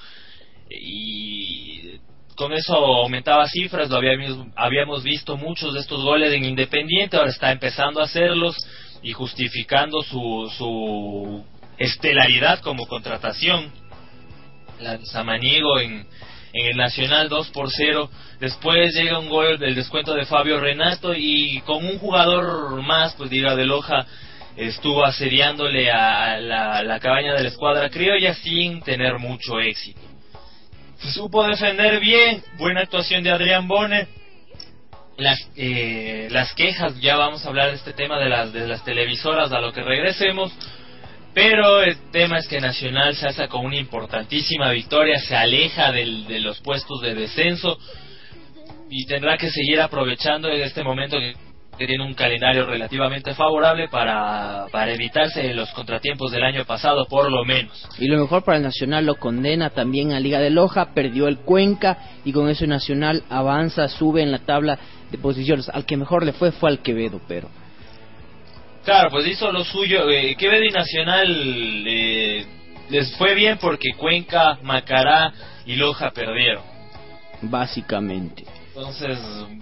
[0.70, 2.00] y
[2.36, 7.30] con eso aumentaba cifras, lo habíamos, habíamos visto muchos de estos goles en Independiente, ahora
[7.30, 8.58] está empezando a hacerlos
[9.02, 11.44] y justificando su, su
[11.78, 13.72] estelaridad como contratación.
[14.80, 16.08] La de Samaniego en,
[16.54, 18.10] en el Nacional 2 por 0.
[18.40, 23.30] Después llega un gol del descuento de Fabio Renato y con un jugador más, pues
[23.30, 24.06] diga de Loja,
[24.56, 30.02] estuvo asediándole a la, la cabaña de la escuadra criolla sin tener mucho éxito.
[31.14, 34.08] Supo defender bien, buena actuación de Adrián Bone.
[35.18, 38.84] Las, eh, las quejas, ya vamos a hablar de este tema de las, de las
[38.84, 40.52] televisoras a lo que regresemos.
[41.34, 46.28] Pero el tema es que Nacional se alza con una importantísima victoria, se aleja del-
[46.28, 47.78] de los puestos de descenso
[48.90, 51.34] y tendrá que seguir aprovechando en este momento que,
[51.78, 57.32] que tiene un calendario relativamente favorable para, para evitarse los contratiempos del año pasado, por
[57.32, 57.88] lo menos.
[57.98, 61.40] Y lo mejor para el Nacional lo condena también a Liga de Loja, perdió el
[61.40, 64.78] Cuenca y con eso el Nacional avanza, sube en la tabla
[65.10, 65.70] de posiciones.
[65.70, 67.50] Al que mejor le fue fue al Quevedo, pero
[68.84, 70.10] Claro, pues hizo lo suyo.
[70.10, 71.28] Eh, Quevedo y Nacional
[71.88, 72.46] eh,
[72.90, 75.32] les fue bien porque Cuenca, Macará
[75.66, 76.64] y Loja perdieron.
[77.44, 78.44] básicamente.
[78.82, 79.20] Entonces,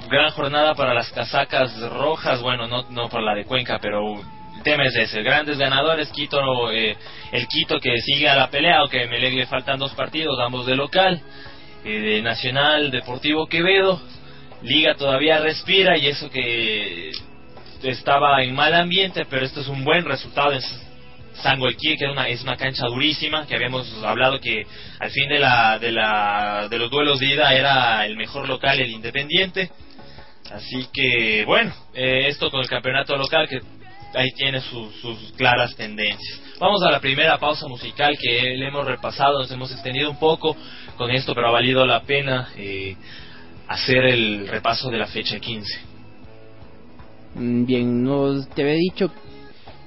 [0.10, 2.42] gran jornada para las casacas rojas.
[2.42, 6.72] Bueno, no, no por la de Cuenca, pero el tema es ese, grandes ganadores, Quito,
[6.72, 6.96] eh,
[7.34, 10.78] el Quito que sigue a la pelea, aunque Emelec le faltan dos partidos, ambos de
[10.78, 11.22] local,
[11.84, 14.00] eh, de Nacional, Deportivo Quevedo,
[14.62, 17.12] Liga todavía respira y eso que
[17.84, 20.62] estaba en mal ambiente, pero esto es un buen resultado en
[21.42, 24.66] Sanguequí, que es una, es una cancha durísima, que habíamos hablado que
[25.00, 28.80] al fin de, la, de, la, de los duelos de ida era el mejor local,
[28.80, 29.70] el Independiente.
[30.52, 33.60] Así que, bueno, eh, esto con el campeonato local que
[34.16, 36.42] ahí tiene sus, claras tendencias.
[36.60, 40.56] Vamos a la primera pausa musical que le hemos repasado, nos hemos extendido un poco
[40.98, 42.96] con esto, pero ha valido la pena eh,
[43.68, 45.80] hacer el repaso de la fecha 15.
[47.36, 49.12] Mm, Bien, no, te había dicho.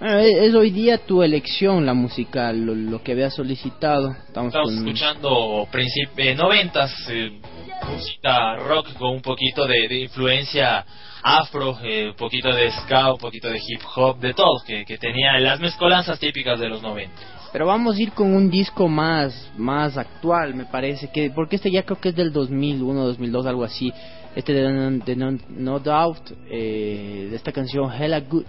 [0.03, 4.11] Bueno, es, es hoy día tu elección la musical, lo, lo que habías solicitado.
[4.26, 7.40] Estamos, Estamos con- escuchando princip eh, noventas, eh,
[7.88, 10.84] música rock con un poquito de, de influencia
[11.22, 14.98] afro, eh, un poquito de ska, un poquito de hip hop, de todo, que, que
[14.98, 17.12] tenía las mezcolanzas típicas de los 90.
[17.53, 21.70] Pero vamos a ir con un disco más más actual, me parece que porque este
[21.70, 23.92] ya creo que es del 2001, 2002, algo así.
[24.34, 28.46] Este de, No- de No, No Doubt, eh, de esta canción Hella Good,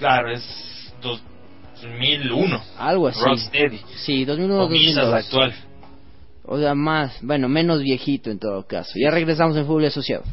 [0.00, 0.42] Claro, es
[1.00, 2.60] 2001.
[2.78, 3.20] algo así.
[3.24, 3.80] Rocksteady.
[4.04, 5.24] Sí, 2001, Comillas 2002.
[5.24, 5.54] actual.
[6.44, 8.92] O sea, más, bueno, menos viejito en todo caso.
[8.96, 10.24] Ya regresamos en Fútbol Asociado.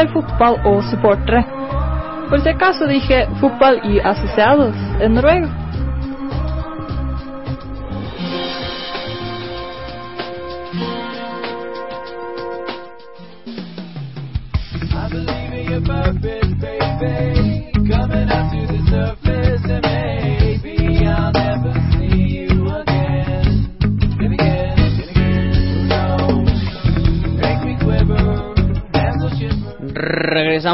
[0.00, 1.44] Detta är fotboll och supportare.
[2.30, 5.59] Por si acaso dije fútbol y asociados en noruego.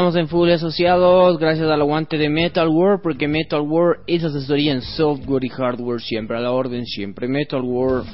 [0.07, 4.71] Regresamos en Full Asociados gracias al aguante de Metal World porque Metal World es asesoría
[4.71, 7.27] en software y hardware siempre a la orden siempre.
[7.27, 8.07] Metal World.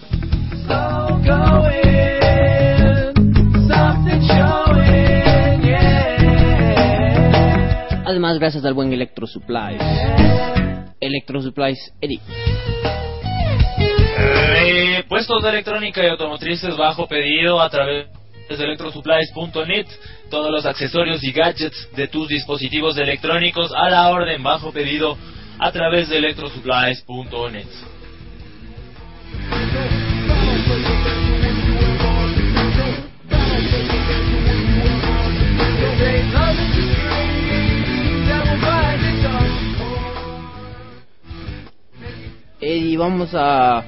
[8.06, 9.82] Además gracias al buen Electro Supplies.
[11.00, 12.22] Electro Supplies Eddie.
[14.66, 18.08] Eh, puestos de electrónica y automotrices bajo pedido a través
[18.50, 19.88] de electrosupplies.net.
[20.30, 25.18] Todos los accesorios y gadgets de tus dispositivos electrónicos a la orden bajo pedido
[25.60, 27.68] a través de electrosupplies.net.
[42.62, 43.84] Eddie vamos a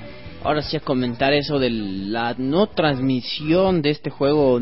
[0.46, 4.60] ahora sí a comentar eso de la no transmisión de este juego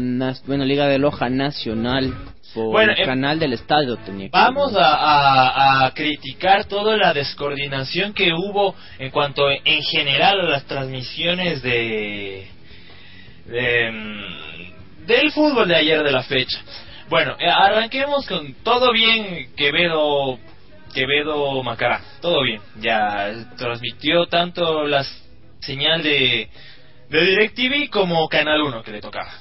[0.48, 2.14] bueno Liga de Loja Nacional
[2.54, 6.96] por Bueno, el eh, canal del estadio tenía que- Vamos a, a- a criticar toda
[6.98, 12.48] la descoordinación que hubo en cuanto en general a las transmisiones de,
[13.46, 16.60] de, mm, del fútbol de ayer de la fecha.
[17.10, 20.38] Bueno, eh, arranquemos con todo bien Quevedo
[20.94, 22.62] Quevedo Macará, todo bien.
[22.80, 25.04] Ya transmitió tanto la
[25.66, 26.50] señal de
[27.10, 29.32] de DirecTV como Canal 1 que le tocaba.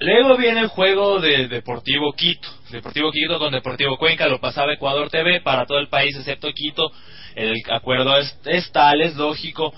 [0.00, 2.48] Luego viene el juego de Deportivo Quito.
[2.70, 6.90] Deportivo Quito con Deportivo Cuenca lo pasaba Ecuador TV para todo el país excepto Quito.
[7.34, 9.72] El acuerdo es, es tal, es lógico.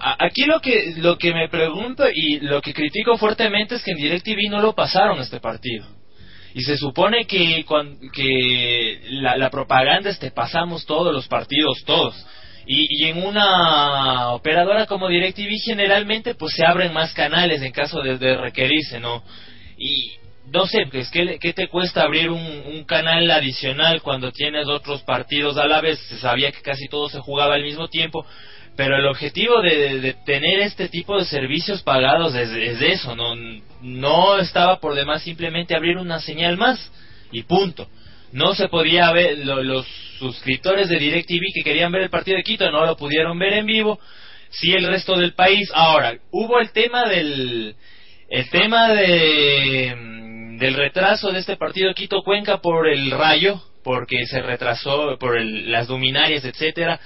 [0.00, 3.96] Aquí lo que lo que me pregunto y lo que critico fuertemente es que en
[3.96, 5.86] DirecTV no lo pasaron este partido.
[6.54, 7.64] Y se supone que,
[8.14, 12.14] que la, la propaganda es te pasamos todos los partidos, todos.
[12.70, 18.02] Y, y en una operadora como DirecTV generalmente pues se abren más canales en caso
[18.02, 19.24] de, de requerirse, ¿no?
[19.78, 20.12] Y
[20.52, 25.02] no sé, pues ¿qué, qué te cuesta abrir un, un canal adicional cuando tienes otros
[25.02, 25.98] partidos a la vez?
[26.10, 28.26] Se sabía que casi todo se jugaba al mismo tiempo,
[28.76, 33.34] pero el objetivo de, de tener este tipo de servicios pagados es, es eso, no,
[33.80, 36.92] no estaba por demás simplemente abrir una señal más
[37.32, 37.88] y punto.
[38.32, 39.86] No se podía ver, lo- los
[40.18, 43.66] suscriptores de DirecTV que querían ver el partido de Quito no lo pudieron ver en
[43.66, 43.98] vivo,
[44.50, 45.70] sí el resto del país.
[45.74, 47.74] Ahora, hubo el tema del,
[48.28, 54.42] el tema de, mm, del retraso de este partido Quito-Cuenca por el rayo, porque se
[54.42, 57.00] retrasó por el- las luminarias, etcétera.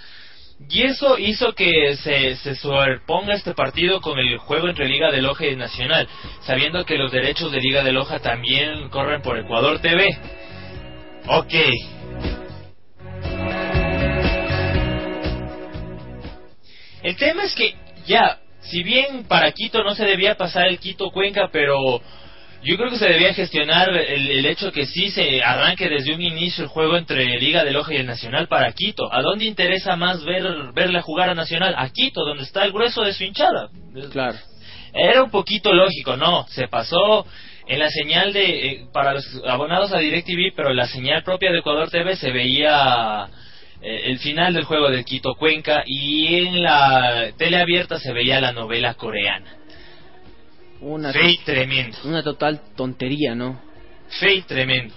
[0.70, 5.20] Y eso hizo que se, se sobreponga este partido con el juego entre Liga de
[5.20, 6.08] Loja y Nacional,
[6.42, 10.06] sabiendo que los derechos de Liga de Loja también corren por Ecuador TV.
[11.28, 11.54] Ok.
[17.02, 17.74] El tema es que
[18.06, 22.00] ya, si bien para Quito no se debía pasar el Quito Cuenca, pero
[22.64, 26.22] yo creo que se debía gestionar el, el hecho que sí se arranque desde un
[26.22, 29.12] inicio el juego entre Liga de Loja y el Nacional para Quito.
[29.12, 31.74] ¿A dónde interesa más ver verla jugar a Nacional?
[31.76, 33.68] A Quito, donde está el grueso de su hinchada.
[34.12, 34.38] claro
[34.92, 37.26] Era un poquito lógico, no, se pasó
[37.66, 41.52] en la señal de eh, para los abonados a DirecTV, pero en la señal propia
[41.52, 43.28] de Ecuador TV se veía
[43.80, 48.40] eh, el final del juego de Quito Cuenca y en la tele abierta se veía
[48.40, 49.56] la novela coreana.
[50.80, 51.12] una
[51.44, 51.98] tremendo.
[52.04, 53.60] una total tontería no
[54.20, 54.94] Fey tremendo.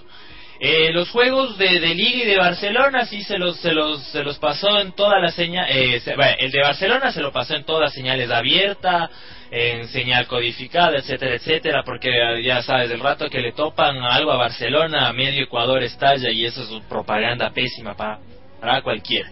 [0.58, 4.22] Eh, los juegos de, de Liga y de Barcelona sí se los se los se
[4.22, 6.06] los pasó en todas las señales.
[6.38, 9.10] el de Barcelona se lo pasó en todas señales abierta,
[9.50, 14.32] en señal codificada, etcétera, etcétera, porque eh, ya sabes, el rato que le topan algo
[14.32, 18.18] a Barcelona, medio Ecuador estalla y eso es propaganda pésima para,
[18.58, 19.28] para cualquiera.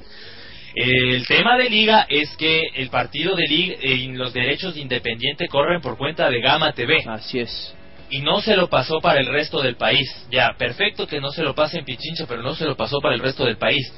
[0.75, 5.47] El tema de Liga es que el partido de Liga y los derechos de Independiente
[5.49, 7.75] corren por cuenta de Gama TV así es
[8.11, 10.09] y no se lo pasó para el resto del país.
[10.31, 13.15] Ya, perfecto que no se lo pase en Pichincha, pero no se lo pasó para
[13.15, 13.93] el resto del país.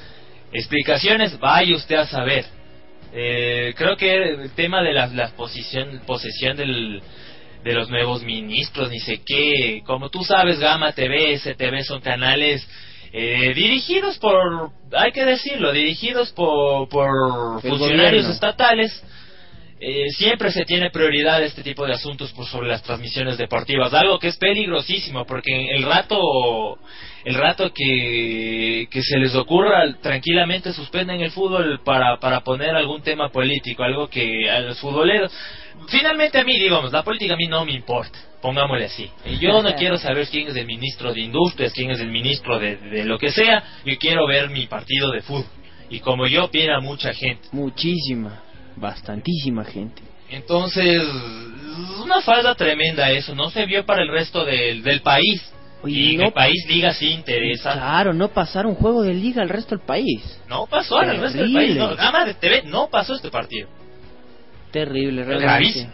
[0.51, 2.45] Explicaciones, vaya usted a saber.
[3.13, 7.01] Eh, creo que el tema de la, la posición, posesión del,
[7.63, 12.67] de los nuevos ministros, ni sé qué, como tú sabes, Gama TV, STV son canales
[13.13, 18.33] eh, dirigidos por, hay que decirlo, dirigidos por, por funcionarios gobierno.
[18.33, 19.03] estatales
[19.79, 24.17] eh, siempre se tiene prioridad este tipo de asuntos por sobre las transmisiones deportivas, algo
[24.17, 26.79] que es peligrosísimo porque el rato
[27.23, 33.03] el rato que, que se les ocurra tranquilamente suspenden el fútbol para, para poner algún
[33.03, 35.31] tema político, algo que a los futboleros
[35.89, 39.11] finalmente a mí digamos, la política a mí no me importa, pongámosle así.
[39.39, 42.77] Yo no quiero saber quién es el ministro de Industrias, quién es el ministro de,
[42.77, 45.45] de lo que sea, yo quiero ver mi partido de fútbol.
[45.89, 47.47] Y como yo, viene mucha gente.
[47.51, 48.43] Muchísima,
[48.77, 50.01] bastantísima gente.
[50.29, 51.01] Entonces,
[52.03, 55.41] una falda tremenda eso, no se vio para el resto del, del país.
[55.83, 57.73] Oye, y no- el país liga sí interesa.
[57.73, 60.39] Claro, no pasaron juego de liga al resto del país.
[60.49, 61.67] No pasó el resto del país.
[61.67, 61.79] Terrible.
[61.79, 63.69] No, nada más de TV no pasó este partido.
[64.71, 65.89] Terrible, realmente.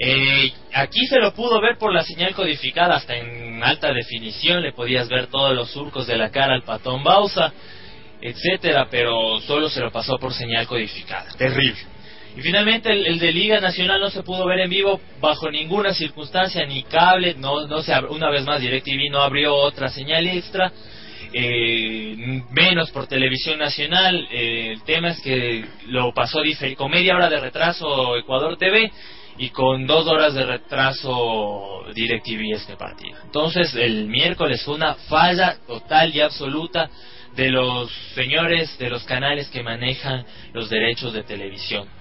[0.00, 4.72] Eh, aquí se lo pudo ver por la señal codificada, hasta en alta definición le
[4.72, 7.52] podías ver todos los surcos de la cara al patón Bausa,
[8.20, 11.30] etcétera, pero solo se lo pasó por señal codificada.
[11.36, 11.78] Terrible.
[12.38, 16.64] Y finalmente el, de Liga Nacional no se pudo ver en vivo bajo ninguna circunstancia,
[16.66, 20.70] ni cable, no, no se ab- una vez más DirecTV no abrió otra señal extra,
[21.32, 24.28] eh, menos por televisión nacional.
[24.30, 26.38] Eh, el tema es que lo pasó
[26.76, 28.88] con media hora de retraso Ecuador TV
[29.38, 33.18] y con dos horas de retraso DirecTV este partido.
[33.24, 36.88] Entonces el miércoles fue una falla total y absoluta
[37.34, 41.97] de los señores de los canales que manejan los derechos de televisión.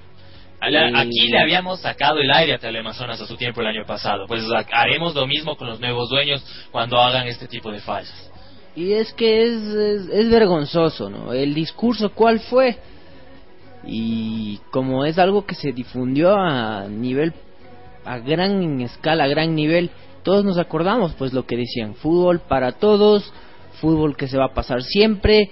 [0.62, 1.00] La-.
[1.02, 4.26] Aquí le habíamos sacado el aire a Teleamazonas a su tiempo el año pasado.
[4.28, 8.32] Pues ha- haremos lo mismo con los nuevos dueños cuando hagan este tipo de fallas.
[8.76, 11.34] Y es que es, es, es vergonzoso, ¿no?
[11.34, 12.78] El discurso, ¿cuál fue?
[13.86, 17.34] Y como es algo que se difundió a nivel,
[18.06, 19.90] a gran escala, a gran nivel,
[20.24, 23.32] todos nos acordamos, pues lo que decían, fútbol para todos,
[23.80, 25.50] fútbol que se va a pasar siempre,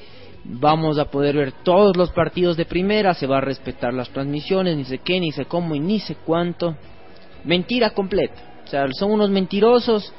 [0.48, 4.78] vamos a poder ver todos los partidos de primera, se va a respetar las transmisiones,
[4.78, 6.76] ni sé qué, ni sé cómo y ni sé cuánto.
[7.44, 8.42] Mentira completa.
[8.64, 10.14] O sea, son unos mentirosos.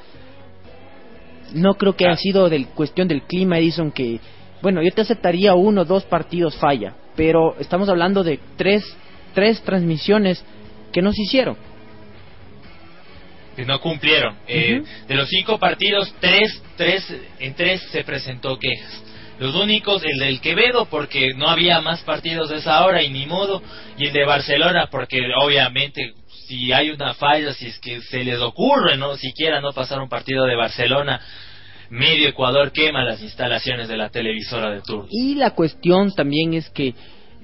[1.55, 4.21] No creo que haya sido del cuestión del clima, Edison, que,
[4.63, 8.85] bueno, yo te aceptaría uno o dos partidos falla, pero estamos hablando de tres,
[9.33, 10.45] tres transmisiones
[10.93, 11.57] que no se hicieron.
[13.55, 14.37] que no cumplieron.
[14.47, 14.83] Eh.
[15.09, 19.06] De los cinco partidos, tres, tres, en tres se presentó quejas.
[19.39, 23.27] Los únicos, el del Quevedo, porque no había más partidos de esa hora y ni
[23.27, 23.63] modo,
[23.99, 26.15] y el de Barcelona, porque obviamente
[26.49, 30.09] si hay una falla, si es que se les ocurre, no siquiera no pasar un
[30.09, 31.21] partido de Barcelona,
[31.91, 35.07] medio Ecuador quema las instalaciones de la televisora de turno.
[35.11, 36.95] Y la cuestión también es que, eh,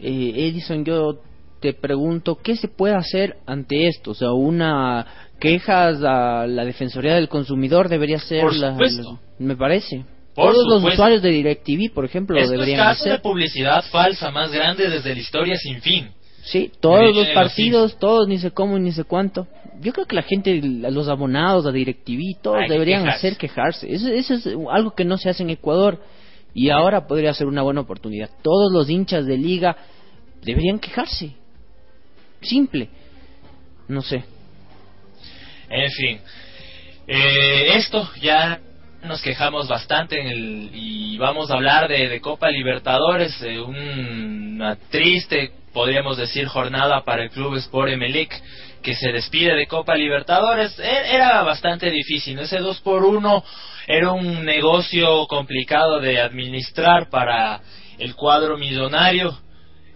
[0.00, 1.20] Edison, yo
[1.60, 4.12] te pregunto, ¿qué se puede hacer ante esto?
[4.12, 9.20] O sea, una quejas a la Defensoría del Consumidor debería ser Por la, supuesto.
[9.38, 10.04] la- me parece.
[10.34, 13.12] Por Todos los usuarios de DirecTV, por ejemplo, lo Esto es deberían caso hacer.
[13.12, 16.10] de publicidad falsa más grande desde la historia sin fin.
[16.44, 19.46] Sí, todos los partidos, todos, ni sé cómo, ni sé cuánto.
[19.80, 23.26] Yo creo que la gente, los abonados a DirecTV, todos Hay deberían quejarse.
[23.28, 23.92] hacer quejarse.
[23.92, 25.98] Eso, eso es algo que no se hace en Ecuador
[26.54, 28.30] y ahora podría ser una buena oportunidad.
[28.42, 29.76] Todos los hinchas de liga
[30.42, 31.32] deberían quejarse.
[32.40, 32.88] Simple.
[33.88, 34.24] No sé.
[35.68, 36.18] En fin,
[37.06, 38.60] eh, esto ya
[39.04, 44.76] nos quejamos bastante en el, y vamos a hablar de, de Copa Libertadores, eh, una
[44.90, 48.32] triste, podríamos decir, jornada para el Club Sport Emelec
[48.82, 50.78] que se despide de Copa Libertadores.
[50.78, 53.44] E- Era bastante difícil, ese 2 por 1
[53.88, 57.60] era un negocio complicado de administrar para
[57.98, 59.36] el cuadro millonario.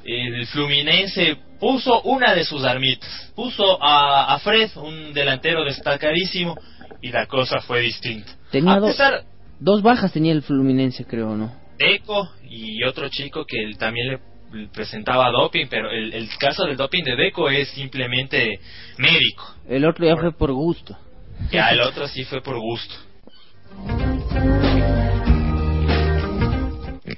[0.04, 6.56] El Fluminense puso una de sus armitas, puso a, a Fred, un delantero destacadísimo,
[7.02, 8.32] y la cosa fue distinta.
[8.50, 9.24] Tenía a dos- pesar
[9.58, 11.50] Dos bajas tenía el Fluminense, creo, ¿no?
[11.78, 14.08] de Deco y otro chico que él también
[14.52, 18.60] le presentaba doping, pero el, el caso del doping de Deco es simplemente
[18.98, 19.44] médico.
[19.68, 20.96] El otro ya fue por gusto.
[21.50, 22.94] Ya el otro sí fue por gusto.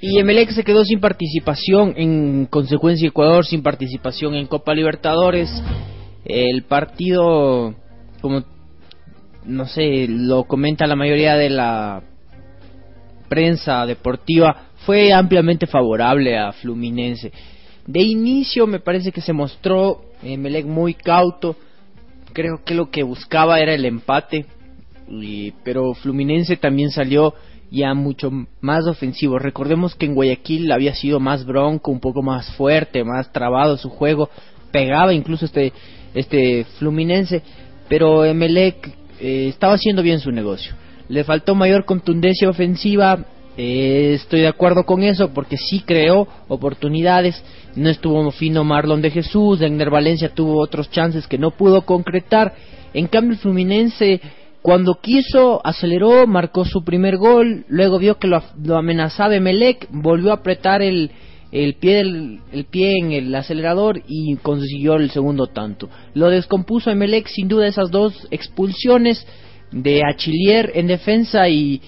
[0.01, 5.49] Y Emelec se quedó sin participación, en consecuencia Ecuador sin participación en Copa Libertadores.
[6.25, 7.75] El partido,
[8.21, 8.43] como
[9.49, 12.01] no sé, lo comenta la mayoría de la
[13.27, 17.31] prensa deportiva, fue ampliamente favorable a Fluminense.
[17.85, 21.55] De inicio me parece que se mostró Emelec muy cauto,
[22.33, 24.45] creo que lo que buscaba era el empate,
[25.09, 27.33] y- pero Fluminense también salió
[27.71, 28.31] ya mucho
[28.61, 29.37] más ofensivo.
[29.37, 33.89] Recordemos que en Guayaquil había sido más bronco, un poco más fuerte, más trabado su
[33.89, 34.29] juego,
[34.71, 35.73] pegaba incluso este
[36.13, 37.43] este Fluminense,
[37.87, 38.89] pero Emelec
[39.19, 40.73] eh, estaba haciendo bien su negocio.
[41.07, 43.25] Le faltó mayor contundencia ofensiva,
[43.61, 47.43] Eh, estoy de acuerdo con eso porque sí creó oportunidades.
[47.75, 52.53] No estuvo fino Marlon de Jesús, Egner Valencia tuvo otros chances que no pudo concretar.
[52.93, 54.21] En cambio, el Fluminense,
[54.61, 60.31] cuando quiso, aceleró, marcó su primer gol, luego vio que lo, lo amenazaba Emelec, volvió
[60.31, 61.11] a apretar el,
[61.51, 65.89] el pie, del- el pie en el acelerador y consiguió el segundo tanto.
[66.13, 69.25] Lo descompuso Emelec, sin duda, esas dos expulsiones
[69.71, 71.81] de Achillier en defensa y,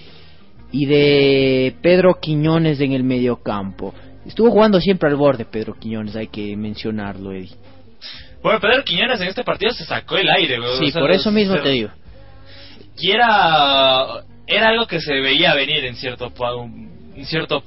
[0.72, 3.94] y de Pedro Quiñones en el mediocampo.
[4.26, 7.56] Estuvo jugando siempre al borde Pedro Quiñones, hay que mencionarlo, Eddie.
[8.44, 10.78] Bueno, Pedro Quiñones en este partido se sacó el aire, güey.
[10.80, 11.90] Sí, O sea, por eso mismo se- te digo.
[13.00, 16.32] Y era, era algo que se veía venir en cierto,
[17.16, 17.64] en cierto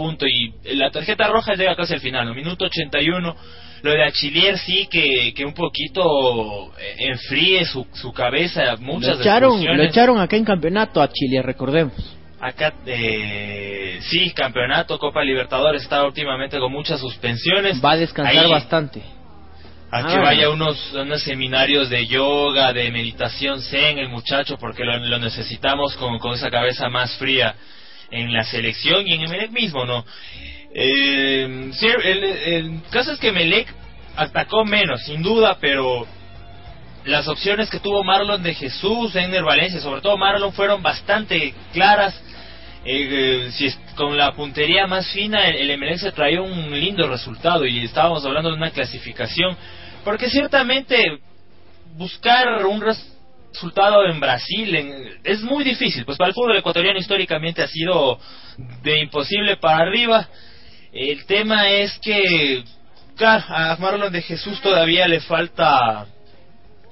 [0.00, 0.26] punto.
[0.26, 2.34] Y la tarjeta roja llega casi al final, ¿no?
[2.34, 3.36] minuto 81.
[3.82, 8.76] Lo de Achillier sí que, que un poquito eh, enfríe su, su cabeza.
[8.78, 11.92] Muchas Lo echaron, lo echaron acá en campeonato a Chile, recordemos.
[12.40, 17.82] Acá, eh, sí, campeonato, Copa Libertadores está últimamente con muchas suspensiones.
[17.84, 19.02] Va a descansar Ahí, bastante.
[19.92, 20.20] A que Ah.
[20.20, 25.18] vaya a unos, unos seminarios de yoga, de meditación zen, el muchacho, porque lo, lo
[25.18, 27.54] necesitamos con, con esa cabeza más fría
[28.10, 30.04] en la selección y en Emelec mismo, ¿no?
[30.74, 31.70] Eh,
[32.04, 33.72] el, caso es que Emelec
[34.16, 36.06] atacó menos, sin duda, pero
[37.04, 42.14] las opciones que tuvo Marlon de Jesús, Ender Valencia, sobre todo Marlon, fueron bastante claras.
[42.84, 43.08] Eh,
[43.46, 47.66] eh, si es- con la puntería más fina, el, el se traía un lindo resultado
[47.66, 49.54] y estábamos hablando de una clasificación,
[50.02, 50.96] porque ciertamente
[51.96, 53.16] buscar un res-
[53.52, 58.18] resultado en Brasil en- es muy difícil, pues para el fútbol ecuatoriano históricamente ha sido
[58.82, 60.28] de imposible para arriba.
[60.92, 62.62] El tema es que,
[63.16, 66.06] claro, a Marlon de Jesús todavía le falta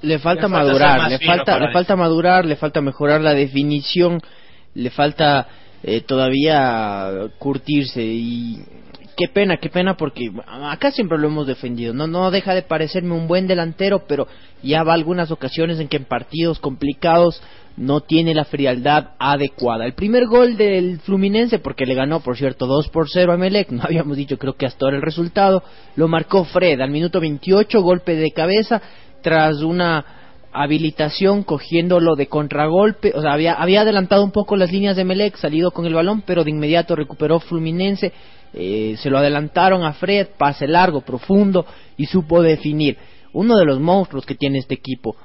[0.02, 4.20] Le falta Le falta madurar, le falta, le falta madurar, le falta mejorar la definición,
[4.74, 5.48] le falta
[5.82, 8.58] eh, todavía curtirse y
[9.18, 11.92] qué pena, qué pena porque acá siempre lo hemos defendido.
[11.92, 14.28] No, no deja de parecerme un buen delantero, pero
[14.62, 17.42] ya va algunas ocasiones en que en partidos complicados
[17.76, 19.86] no tiene la frialdad adecuada.
[19.86, 23.70] El primer gol del Fluminense, porque le ganó, por cierto, 2 por 0 a Melec,
[23.70, 25.64] no habíamos dicho creo que hasta ahora el resultado,
[25.96, 28.80] lo marcó Fred al minuto 28, golpe de cabeza,
[29.20, 30.04] tras una
[30.52, 35.36] habilitación cogiéndolo de contragolpe, o sea, había, había adelantado un poco las líneas de Melec,
[35.36, 38.12] salido con el balón, pero de inmediato recuperó Fluminense,
[38.54, 42.96] eh, se lo adelantaron a Fred, pase largo, profundo, y supo definir.
[43.32, 45.16] Uno de los monstruos que tiene este equipo.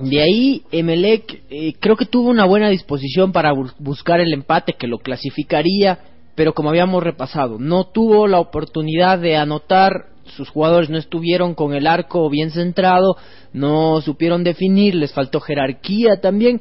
[0.00, 4.74] De ahí, Emelec eh, creo que tuvo una buena disposición para bus- buscar el empate
[4.74, 5.98] que lo clasificaría,
[6.36, 10.06] pero como habíamos repasado, no tuvo la oportunidad de anotar,
[10.36, 13.16] sus jugadores no estuvieron con el arco bien centrado,
[13.52, 16.60] no supieron definir, les faltó jerarquía también,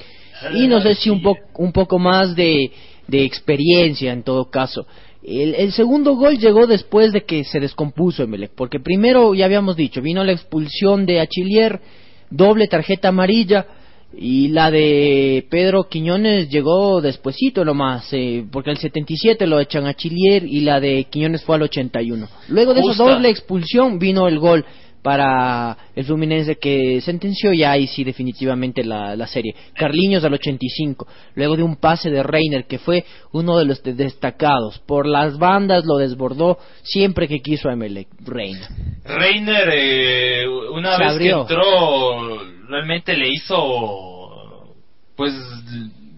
[0.56, 2.72] y no sé si un, po- un poco más de
[3.12, 4.88] experiencia en todo caso.
[5.24, 9.76] El, el segundo gol llegó después de que se descompuso Emelec, porque primero, ya habíamos
[9.76, 11.82] dicho, vino la expulsión de Achillier,
[12.30, 13.66] doble tarjeta amarilla
[14.14, 19.94] y la de Pedro Quiñones llegó despuesito nomás, eh, porque el 77 lo echan a
[19.94, 22.28] Chilier y la de Quiñones fue al 81.
[22.48, 23.04] Luego de esa Justa.
[23.04, 24.66] doble expulsión vino el gol
[25.02, 29.56] para el Fluminense que sentenció ya ahí sí definitivamente la, la serie.
[29.74, 33.94] Carliños al 85, luego de un pase de Reiner que fue uno de los de-
[33.94, 34.80] destacados.
[34.80, 38.68] Por las bandas lo desbordó siempre que quiso a Emelec, Reiner.
[39.06, 41.46] Reiner, eh, una Se vez abrió.
[41.46, 42.38] que entró,
[42.68, 44.76] realmente le hizo,
[45.16, 45.34] pues,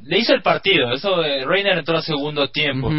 [0.04, 0.92] le hizo el partido.
[0.92, 2.90] Eso, eh, Reiner entró al segundo tiempo.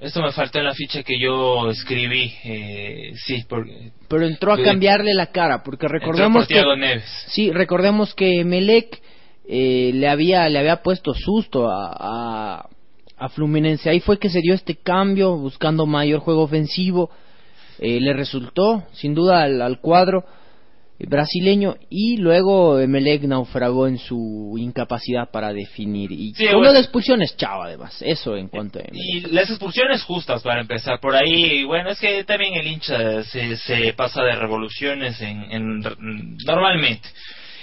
[0.00, 2.32] Esto me faltó en la ficha que yo escribí.
[2.44, 7.04] Eh, sí, porque Pero entró a cambiarle la cara, porque recordemos que por Thiago Neves.
[7.28, 9.00] sí, recordemos que Melec
[9.48, 12.68] eh, le había le había puesto susto a, a
[13.18, 13.90] a Fluminense.
[13.90, 17.10] Ahí fue que se dio este cambio, buscando mayor juego ofensivo.
[17.80, 20.24] Eh, le resultó, sin duda, al, al cuadro
[21.06, 26.10] brasileño y luego Emelec naufragó en su incapacidad para definir.
[26.10, 26.72] Y Sí, bueno.
[26.72, 27.96] de expulsiones, chao, además.
[28.02, 28.82] Eso en cuanto a.
[28.92, 31.62] Y las expulsiones justas para empezar por ahí.
[31.64, 37.08] Bueno, es que también el hincha se, se pasa de revoluciones en, en- normalmente.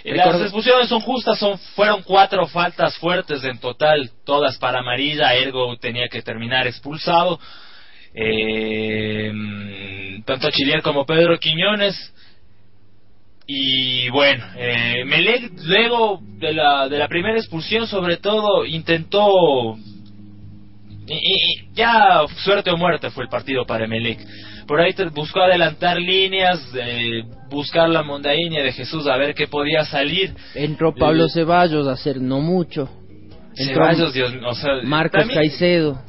[0.06, 5.76] Las expulsiones son justas, son fueron cuatro faltas fuertes en total, todas para amarilla, ergo
[5.78, 7.40] tenía que terminar expulsado.
[8.14, 9.32] Eh,
[10.26, 12.14] tanto Chilier como Pedro Quiñones.
[13.48, 19.78] Y bueno, eh, Melec luego de la, de la primera expulsión sobre todo intentó
[21.08, 24.20] y, ya suerte o muerte fue el partido para Emelec.
[24.68, 27.22] Por ahí te- buscó adelantar líneas, eh,
[27.52, 30.34] buscar la mondaña de Jesús a ver qué podía salir.
[30.56, 32.90] Entró Pablo Eh, Ceballos a hacer no mucho.
[33.56, 36.02] Entró Ceballos, Dios o sea, Marcos también- Caicedo.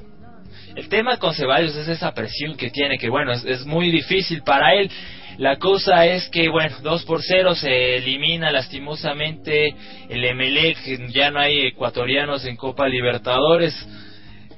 [0.74, 4.42] El tema con Ceballos es esa presión que tiene, que bueno, es, es muy difícil
[4.42, 4.90] para él.
[5.38, 9.74] La cosa es que, bueno, 2 por 0 se elimina lastimosamente
[10.08, 10.78] el Emelec,
[11.12, 13.74] ya no hay ecuatorianos en Copa Libertadores.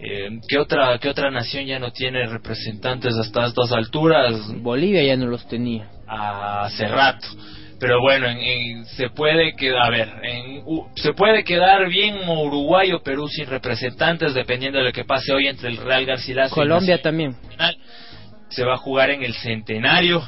[0.00, 4.34] Eh, ¿qué, otra, ¿Qué otra nación ya no tiene representantes hasta estas alturas?
[4.62, 5.88] Bolivia ya no los tenía.
[6.06, 7.26] hace rato.
[7.80, 12.16] Pero bueno, en- en- se puede quedar, a ver, en, U- se puede quedar bien
[12.28, 16.54] Uruguay o Perú sin representantes dependiendo de lo que pase hoy entre el Real Garcilaso
[16.54, 17.36] y Colombia también.
[18.48, 20.22] Se va a jugar en el Centenario.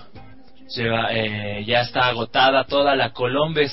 [0.71, 3.73] Se va, eh, ya está agotada toda la Colombes.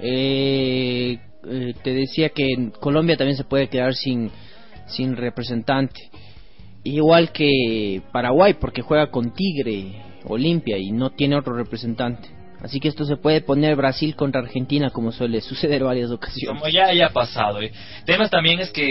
[0.00, 1.18] Eh,
[1.50, 4.30] eh, te decía que en Colombia también se puede quedar sin,
[4.86, 6.00] sin representante.
[6.84, 12.28] Igual que Paraguay, porque juega con Tigre, Olimpia, y no tiene otro representante.
[12.60, 16.58] Así que esto se puede poner Brasil contra Argentina, como suele suceder varias ocasiones.
[16.60, 17.60] Como ya haya pasado.
[17.60, 17.70] eh.
[18.04, 18.84] Temas también es que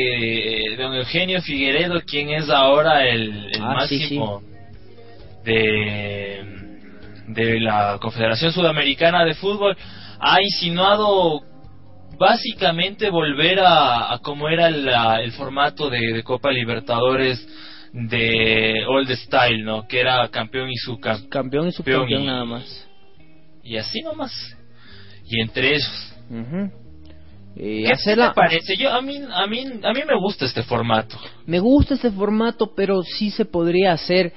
[0.74, 4.42] eh, don Eugenio Figueredo, quien es ahora el, el Ah, sí, máximo
[5.44, 6.67] de
[7.28, 9.78] de la Confederación Sudamericana de Fútbol,
[10.20, 11.42] ha insinuado
[12.18, 17.46] básicamente volver a, a como era la- el formato de, de Copa Libertadores
[17.94, 19.88] de Old Style, ¿no?
[19.88, 21.30] Que era campeón y subcampeón.
[21.30, 22.88] Campeón y subcampeón nada más.
[23.64, 24.32] Y así nomás.
[25.26, 26.14] Y entre ellos.
[26.30, 26.72] Ujú.
[27.60, 28.78] Eh, ¿Qué hacerla- te parece?
[28.78, 31.18] Yo a mí a mí a mí me gusta este formato.
[31.46, 34.32] Me gusta este formato, pero sí se podría hacer,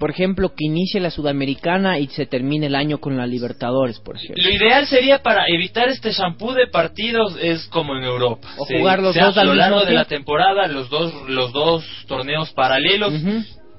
[0.00, 4.16] por ejemplo, que inicie la Sudamericana y se termine el año con la Libertadores, por
[4.16, 4.42] ejemplo.
[4.42, 8.48] Lo ideal sería para evitar este shampoo de partidos es como en Europa.
[8.56, 11.84] O jugar los sea dos a lo largo de la temporada, los dos los dos
[12.08, 13.12] torneos paralelos.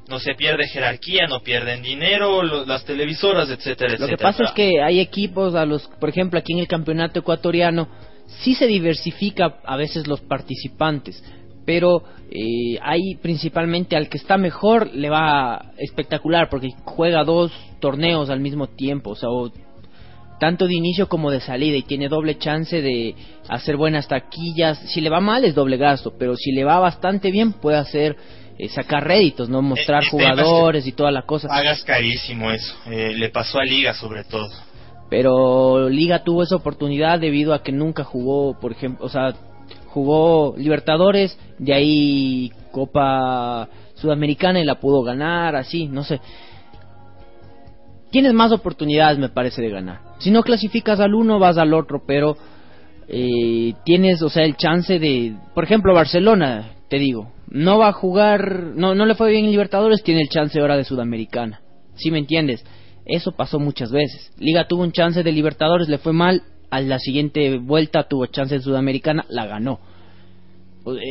[0.10, 4.18] No se pierde jerarquía, no pierden dinero, lo- las televisoras, etcétera, Lo etcétera.
[4.18, 7.88] que pasa es que hay equipos, a los, por ejemplo, aquí en el campeonato ecuatoriano,
[8.44, 11.24] sí se diversifica a veces los participantes,
[11.66, 18.30] pero eh, hay principalmente al que está mejor le va espectacular porque juega dos torneos
[18.30, 19.52] al mismo tiempo, o sea, o
[20.40, 23.14] tanto de inicio como de salida y tiene doble chance de
[23.48, 24.80] hacer buenas taquillas.
[24.92, 28.16] Si le va mal es doble gasto, pero si le va bastante bien puede hacer
[28.58, 31.48] eh, sacar réditos, no mostrar es que- jugadores y toda la cosa.
[31.48, 32.74] Pagas carísimo eso.
[32.90, 34.50] Eh, le pasó a Liga sobre todo.
[35.12, 39.34] pero Liga tuvo esa oportunidad debido a que nunca jugó, por ejemplo, o sea,
[39.94, 46.20] jugó Libertadores, de ahí Copa Sudamericana y la pudo ganar, así, no sé.
[48.10, 50.00] Tienes más oportunidades, me parece, de ganar.
[50.20, 52.36] Si no clasificas al uno, vas al otro, pero
[53.08, 57.94] eh, tienes, o sea, el chance de, por ejemplo, Barcelona, te digo, no va a
[57.94, 61.62] jugar, no, no le fue bien en Libertadores, tiene el chance ahora de Sudamericana.
[61.96, 62.66] ¿Sí me entiendes?
[63.06, 64.32] Eso pasó muchas veces.
[64.38, 68.56] Liga tuvo un chance de Libertadores, le fue mal, a la siguiente vuelta tuvo chance
[68.56, 69.80] de Sudamericana, la ganó.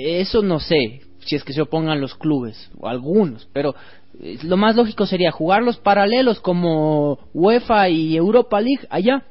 [0.05, 3.75] Eso no sé si es que se opongan los clubes o algunos, pero
[4.21, 9.23] eh, lo más lógico sería jugar los paralelos como UEFA y Europa League allá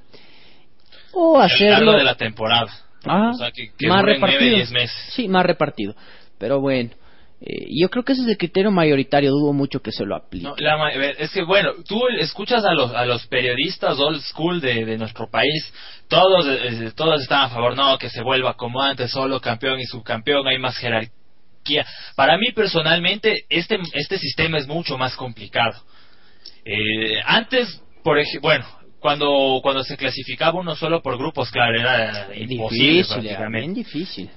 [1.11, 2.71] o hacerlo de la temporada.
[3.05, 4.57] Ah, o sea, que, que más repartido.
[4.57, 4.91] meses.
[5.11, 5.95] Sí, más repartido.
[6.37, 6.91] Pero bueno,
[7.41, 10.45] eh, yo creo que ese es el criterio mayoritario, dudo mucho que se lo aplique.
[10.45, 14.59] No, la ma- es que bueno, tú escuchas a los a los periodistas old school
[14.59, 15.73] de, de nuestro país,
[16.09, 19.85] todos eh, todos están a favor, no, que se vuelva como antes, solo campeón y
[19.85, 21.85] subcampeón, hay más jerarquía.
[22.15, 25.81] Para mí personalmente este este sistema es mucho más complicado.
[26.65, 28.65] Eh, antes, por ejemplo, bueno,
[28.99, 33.79] cuando cuando se clasificaba uno solo por grupos, claro, era Es imposible difícil, era prácticamente.
[33.79, 34.29] difícil.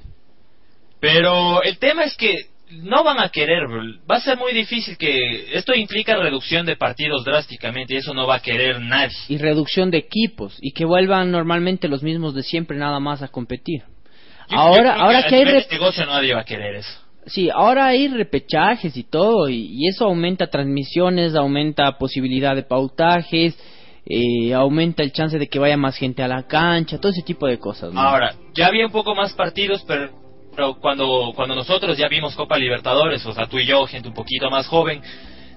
[1.00, 2.51] Pero el tema es que
[2.82, 3.62] no van a querer,
[4.10, 8.26] va a ser muy difícil que esto implica reducción de partidos drásticamente y eso no
[8.26, 9.14] va a querer nadie.
[9.28, 13.28] Y reducción de equipos y que vuelvan normalmente los mismos de siempre nada más a
[13.28, 13.82] competir.
[14.48, 16.90] Yo- ahora, yo ahora que que hay negocio nadie va a querer eso.
[17.26, 23.56] sí, ahora hay repechajes y todo y, y eso aumenta transmisiones, aumenta posibilidad de pautajes,
[24.04, 27.46] eh, aumenta el chance de que vaya más gente a la cancha, todo ese tipo
[27.46, 27.92] de cosas.
[27.92, 28.00] ¿no?
[28.00, 30.10] Ahora, ya había un poco más partidos, pero,
[30.54, 34.14] pero cuando cuando nosotros ya vimos Copa Libertadores, o sea, tú y yo, gente un
[34.14, 35.02] poquito más joven,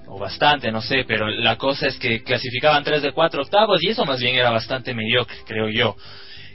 [0.06, 3.88] o bastante, no sé, pero la cosa es que clasificaban 3 de 4 octavos y
[3.88, 5.96] eso más bien era bastante mediocre, creo yo.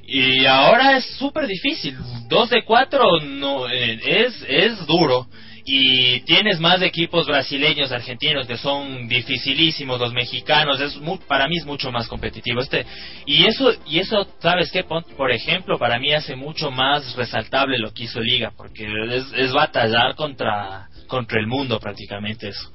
[0.04, 1.98] Y ahora es súper difícil.
[2.28, 5.28] 2 de 4 no, eh, es, es duro.
[5.64, 11.58] Y tienes más equipos brasileños, argentinos que son dificilísimos, los mexicanos, es mu- para mí
[11.58, 12.86] es mucho más competitivo este
[13.28, 17.92] y eso y eso sabes qué por ejemplo para mí hace mucho más resaltable lo
[17.94, 22.72] que hizo Liga porque es, es batallar contra contra el mundo prácticamente eso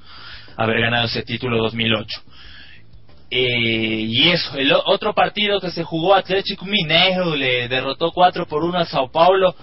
[0.57, 2.21] haber ganado ese título 2008
[3.31, 8.63] eh, y eso, el otro partido que se jugó Atlético Mineiro le derrotó 4 por
[8.63, 9.55] 1 a Sao Paulo.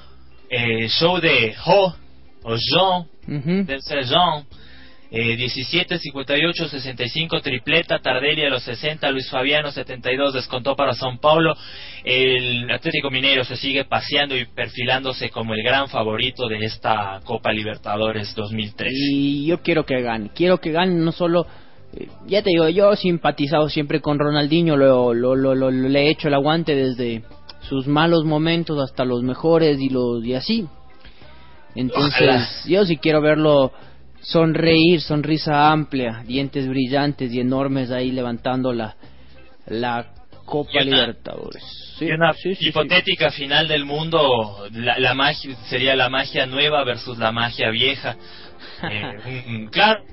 [0.49, 1.95] eh, show de Ho
[2.44, 3.08] o Jean,
[3.39, 3.66] Ujú.
[3.66, 4.46] del ser Jean.
[5.16, 11.20] Eh, 17, 58, 65, tripleta, Tardelli a los 60, Luis Fabiano 72, descontó para São
[11.20, 11.54] Paulo.
[12.04, 17.52] El Atlético Mineiro se sigue paseando y perfilándose como el gran favorito de esta Copa
[17.52, 18.89] Libertadores 2013.
[18.91, 21.46] Y yo quiero que gane, quiero que gane no solo,
[21.96, 26.08] eh, ya te digo, yo he simpatizado siempre con Ronaldinho, lo, lo, lo, lo- le
[26.08, 27.22] he hecho el aguante desde
[27.70, 30.66] sus malos momentos hasta los mejores y los y así.
[31.76, 32.47] Entonces, Ojalá.
[32.65, 33.71] yo sí quiero verlo
[34.21, 38.95] sonreír, sonrisa amplia, dientes brillantes y enormes ahí levantando la,
[39.67, 40.07] la
[40.45, 41.63] Copa Y una- Libertadores.
[41.97, 42.69] Sí, Y una sí, sí, sí.
[42.69, 48.15] hipotética final del mundo, la, la magia sería la magia nueva versus la magia vieja.
[48.89, 50.03] Eh, claro,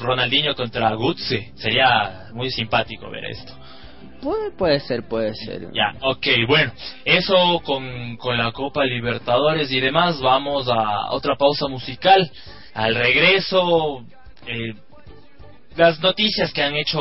[0.00, 3.52] Ronaldinho contra Guzzi, sería muy simpático ver esto.
[4.22, 5.68] Puede, puede ser, puede ser.
[5.72, 6.72] Ya, ok, bueno,
[7.04, 12.30] eso con, con la Copa Libertadores y demás, vamos a otra pausa musical.
[12.74, 14.04] Al regreso,
[14.46, 14.74] eh,
[15.76, 17.00] las noticias que han hecho,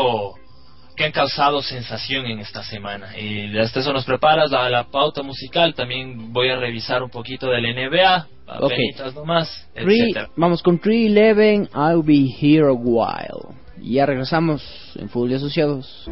[0.95, 3.17] que han causado sensación en esta semana.
[3.17, 7.47] Y hasta eso nos preparas a la pauta musical, también voy a revisar un poquito
[7.47, 8.27] del NBA,
[8.59, 8.71] Ok.
[8.71, 13.55] apenitas nomás, Three- vamos con 311, I'll be here a while.
[13.81, 14.63] Y ya regresamos
[14.95, 16.07] en Fútbol y Asociados.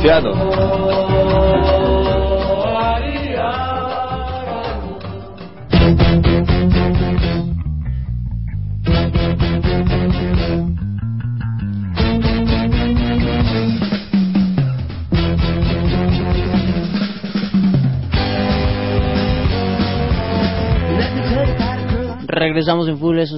[0.00, 0.37] Y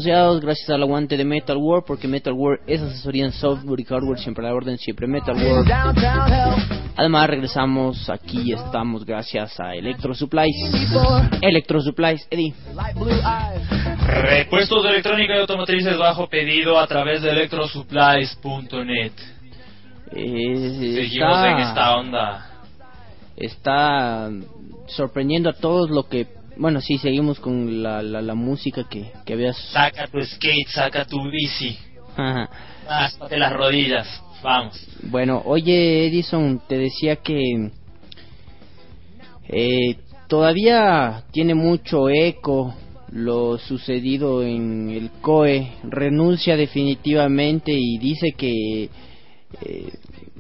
[0.01, 0.41] Asociados.
[0.41, 4.19] Gracias al aguante de Metal World porque Metal World es asesoría en software y hardware,
[4.19, 5.71] siempre a la orden, siempre Metal World.
[6.97, 10.55] Además regresamos aquí y estamos gracias a Electro Supplies.
[11.43, 12.55] Electro Supplies, Eddie.
[14.07, 19.13] Repuestos de electrónica y automotrices bajo pedido a través de electrosupplies.net.
[20.13, 22.47] Eh, Seguimos está- en esta onda.
[23.37, 24.31] está
[24.89, 26.27] sorprendiendo a todos lo que
[26.61, 31.07] bueno sí seguimos con la, la, la música que, que habías Saca tu skate, saca
[31.07, 31.77] tu bici,
[32.87, 34.07] hasta las rodillas.
[34.43, 34.79] Vamos.
[35.03, 37.71] bueno oye Edison te decía que
[39.49, 39.97] eh,
[40.29, 42.75] todavía tiene mucho eco
[43.13, 48.91] lo sucedido en el COE renuncia definitivamente y dice que
[49.63, 49.93] eh,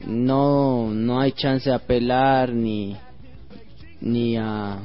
[0.06, 2.94] no no hay chance de apelar ni
[4.00, 4.78] ni a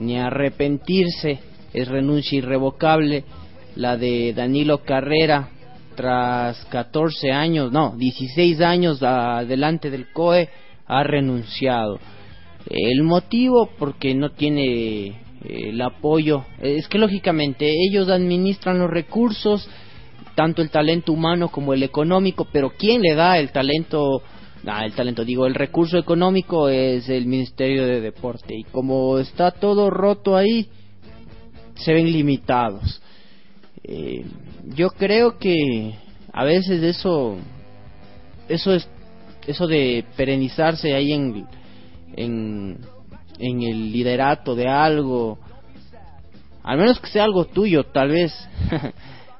[0.00, 1.38] ni arrepentirse
[1.72, 3.24] es renuncia irrevocable
[3.76, 5.50] la de Danilo Carrera
[5.94, 10.48] tras 14 años no 16 años adelante del COE
[10.86, 11.98] ha renunciado
[12.68, 15.14] el motivo porque no tiene eh,
[15.44, 19.68] el apoyo es que lógicamente ellos administran los recursos
[20.34, 24.22] tanto el talento humano como el económico, pero ¿quién le da el talento?
[24.62, 29.88] El talento, digo, el recurso económico es el Ministerio de Deporte y como está todo
[29.88, 30.68] roto ahí,
[31.76, 33.00] se ven limitados.
[33.82, 34.24] Eh,
[34.74, 35.94] yo creo que
[36.32, 37.38] a veces eso,
[38.48, 38.86] eso es,
[39.46, 41.46] eso de perenizarse ahí en,
[42.16, 42.78] en,
[43.38, 45.38] en el liderato de algo,
[46.62, 48.32] al menos que sea algo tuyo, tal vez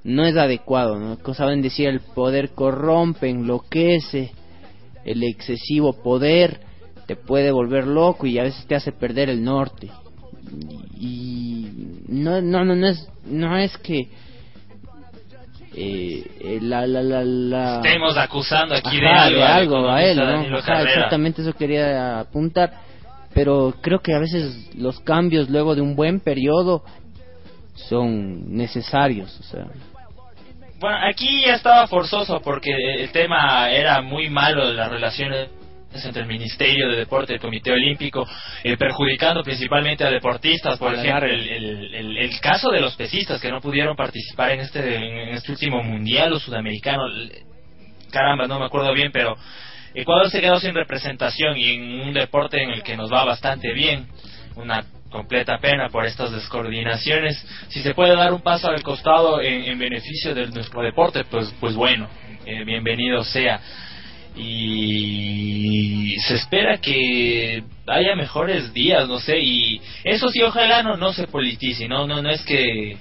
[0.04, 1.34] no es adecuado, ¿no?
[1.34, 4.32] Saben decir, el poder corrompe, enloquece,
[5.04, 6.60] el excesivo poder
[7.06, 9.90] te puede volver loco y a veces te hace perder el norte.
[10.98, 11.66] Y
[12.08, 14.08] no, no, no, no es, no es que
[15.74, 17.76] eh, eh, la, la, la, la...
[17.76, 20.58] Estemos acusando aquí de Ajá, algo, de al algo a él, ¿no?
[20.58, 22.72] Ajá, exactamente eso quería apuntar.
[23.32, 26.82] Pero creo que a veces los cambios luego de un buen periodo
[27.74, 29.66] son necesarios, o sea.
[30.80, 35.50] Bueno, aquí ya estaba forzoso porque el tema era muy malo de las relaciones
[35.92, 38.26] entre el Ministerio de Deporte y el Comité Olímpico,
[38.64, 40.78] eh, perjudicando principalmente a deportistas.
[40.78, 44.52] Por A ejemplo, el, el- el- el caso de los pesistas que no pudieron participar
[44.52, 47.02] en este, en este último mundial o sudamericano.
[48.10, 49.36] Caramba, no me acuerdo bien, pero
[49.92, 53.72] Ecuador se quedó sin representación y en un deporte en el que nos va bastante
[53.74, 54.06] bien.
[54.56, 57.44] Una completa pena por estas descoordinaciones.
[57.68, 61.52] Si se puede dar un paso al costado en, en beneficio de nuestro deporte, pues,
[61.60, 62.08] pues bueno,
[62.46, 63.60] eh, bienvenido sea.
[64.36, 71.12] Y se espera que haya mejores días, no sé, y eso sí, ojalá no, no
[71.12, 72.96] se politice, no, no, no es que...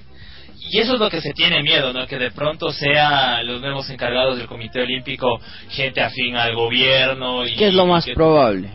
[0.72, 2.06] Y eso es lo que se tiene miedo, ¿no?
[2.06, 7.44] Que de pronto sea los nuevos encargados del Comité Olímpico gente afín al gobierno.
[7.44, 8.68] Y, ¿Qué es lo más que- probable?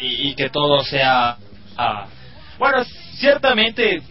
[0.00, 1.36] y, y que todo sea
[1.76, 2.06] ah,
[2.58, 2.84] bueno
[3.18, 4.02] ciertamente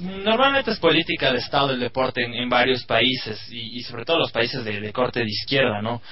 [0.00, 4.32] normalmente es política de estado el deporte en, varios países y, y sobre todo los
[4.32, 6.02] países de, corte de izquierda no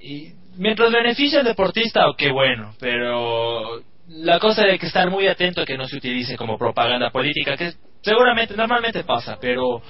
[0.00, 5.26] y mientras beneficia al deportista o qué bueno pero la cosa de que estar muy
[5.26, 7.72] atento a que no se utilice como propaganda política que
[8.02, 9.80] seguramente normalmente pasa pero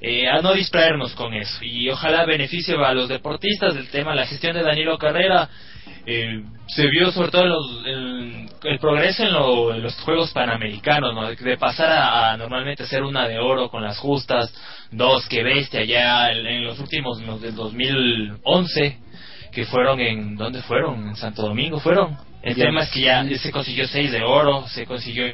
[0.00, 4.26] eh, a no distraernos con eso y ojalá beneficie a los deportistas del tema la
[4.26, 5.48] gestión de Danilo Carrera
[6.06, 7.84] eh, se vio sobre todo los-
[8.64, 11.28] el progreso en, lo- en los Juegos Panamericanos, ¿no?
[11.30, 14.52] de pasar a, a normalmente ser una de oro con las justas,
[14.90, 18.98] dos que bestia ya en, en los últimos, los del 2011,
[19.52, 21.08] que fueron en, ¿dónde fueron?
[21.08, 22.16] En Santo Domingo fueron.
[22.42, 22.64] El Ya.
[22.64, 25.26] tema es que ya se consiguió seis de oro, se consiguió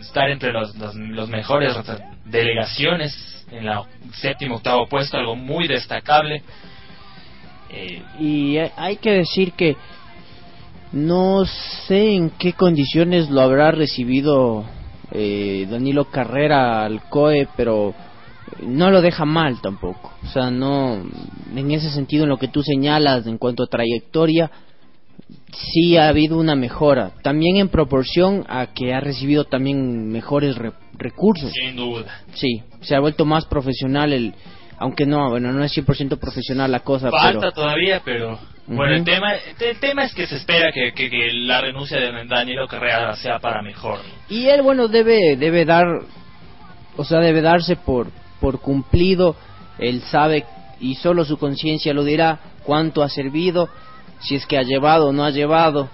[0.00, 1.76] estar entre los, los, mejores
[2.24, 3.84] delegaciones en la
[4.14, 6.42] séptimo octavo puesto, algo muy destacable.
[7.70, 9.76] Eh, Y hay- hay que decir que
[10.92, 11.44] no
[11.86, 14.64] sé en qué condiciones lo habrá recibido
[15.14, 17.94] eh, Danilo Carrera al COE, pero
[18.62, 20.12] no lo deja mal tampoco.
[20.22, 21.02] O sea, no,
[21.54, 24.50] en ese sentido, en lo que tú señalas en cuanto a trayectoria,
[25.52, 27.12] sí ha habido una mejora.
[27.22, 31.50] También en proporción a que ha recibido también mejores re- recursos.
[31.52, 32.04] sin duda.
[32.34, 34.34] Sí, se ha vuelto más profesional el
[34.78, 38.36] aunque no, bueno, no es 100% profesional la cosa, Falta pero todavía, pero
[38.66, 39.28] bueno, el tema
[39.60, 43.38] el tema es que se espera que, que- que la renuncia de Danilo Carrera sea
[43.38, 43.98] para mejor.
[43.98, 44.34] ¿no?
[44.36, 45.86] y él bueno debe debe dar
[46.96, 48.08] o sea, debe darse por
[48.40, 49.36] por cumplido,
[49.78, 50.44] él sabe
[50.80, 53.68] y solo su conciencia lo dirá cuánto ha servido,
[54.22, 55.88] si es que ha llevado o no ha llevado,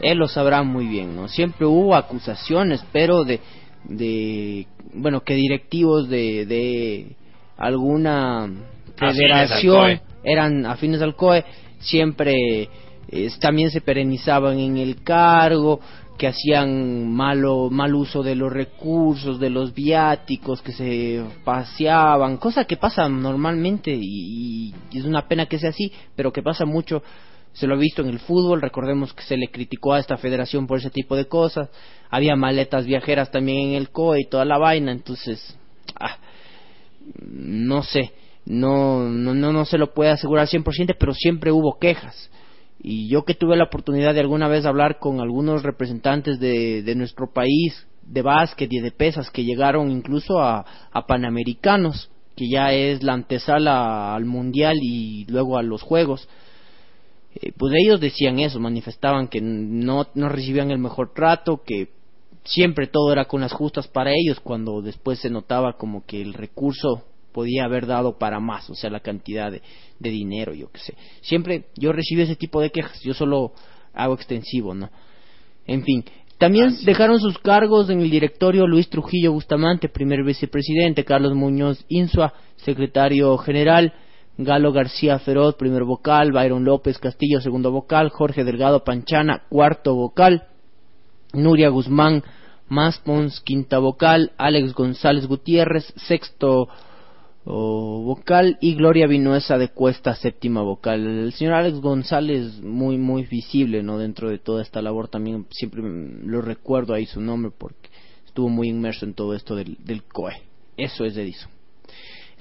[0.00, 1.28] él lo sabrá muy bien, ¿no?
[1.28, 3.40] Siempre hubo acusaciones, pero de
[3.84, 7.16] de bueno, que directivos de de
[7.56, 11.44] alguna al federación eran afines al COE,
[11.80, 12.68] siempre
[13.08, 15.80] eh, también se perenizaban en el cargo,
[16.18, 22.64] que hacían malo mal uso de los recursos, de los viáticos, que se paseaban, cosa
[22.64, 27.02] que pasa normalmente y, y es una pena que sea así, pero que pasa mucho.
[27.52, 30.66] Se lo ha visto en el fútbol, recordemos que se le criticó a esta federación
[30.66, 31.68] por ese tipo de cosas.
[32.10, 35.58] Había maletas viajeras también en el COE y toda la vaina, entonces,
[36.00, 36.18] ah,
[37.20, 38.12] no sé,
[38.46, 42.30] no, no, no, no se lo puede asegurar 100%, pero siempre hubo quejas.
[42.80, 46.94] Y yo que tuve la oportunidad de alguna vez hablar con algunos representantes de, de
[46.94, 52.72] nuestro país, de básquet y de pesas, que llegaron incluso a, a Panamericanos, que ya
[52.72, 56.28] es la antesala al Mundial y luego a los Juegos,
[57.34, 61.88] eh, pues ellos decían eso, manifestaban que no, no recibían el mejor trato, que
[62.44, 66.34] siempre todo era con las justas para ellos, cuando después se notaba como que el
[66.34, 69.62] recurso podía haber dado para más, o sea, la cantidad de,
[69.98, 70.94] de dinero, yo qué sé.
[71.22, 73.52] Siempre yo recibí ese tipo de quejas, yo solo
[73.94, 74.90] hago extensivo, ¿no?
[75.66, 76.04] En fin,
[76.38, 82.34] también dejaron sus cargos en el directorio Luis Trujillo Bustamante, primer vicepresidente, Carlos Muñoz Insua,
[82.56, 83.92] secretario general,
[84.38, 90.44] Galo García Feroz, primer vocal, Byron López Castillo, segundo vocal, Jorge Delgado Panchana, cuarto vocal,
[91.34, 92.22] Nuria Guzmán
[92.68, 96.68] Maspons, quinta vocal, Alex González Gutiérrez, sexto
[97.44, 101.06] oh, vocal y Gloria Vinuesa de Cuesta, séptima vocal.
[101.06, 103.98] El señor Alex González, muy, muy visible, ¿no?
[103.98, 107.90] Dentro de toda esta labor también siempre lo recuerdo ahí su nombre porque
[108.24, 110.40] estuvo muy inmerso en todo esto del, del COE.
[110.78, 111.50] Eso es Edison.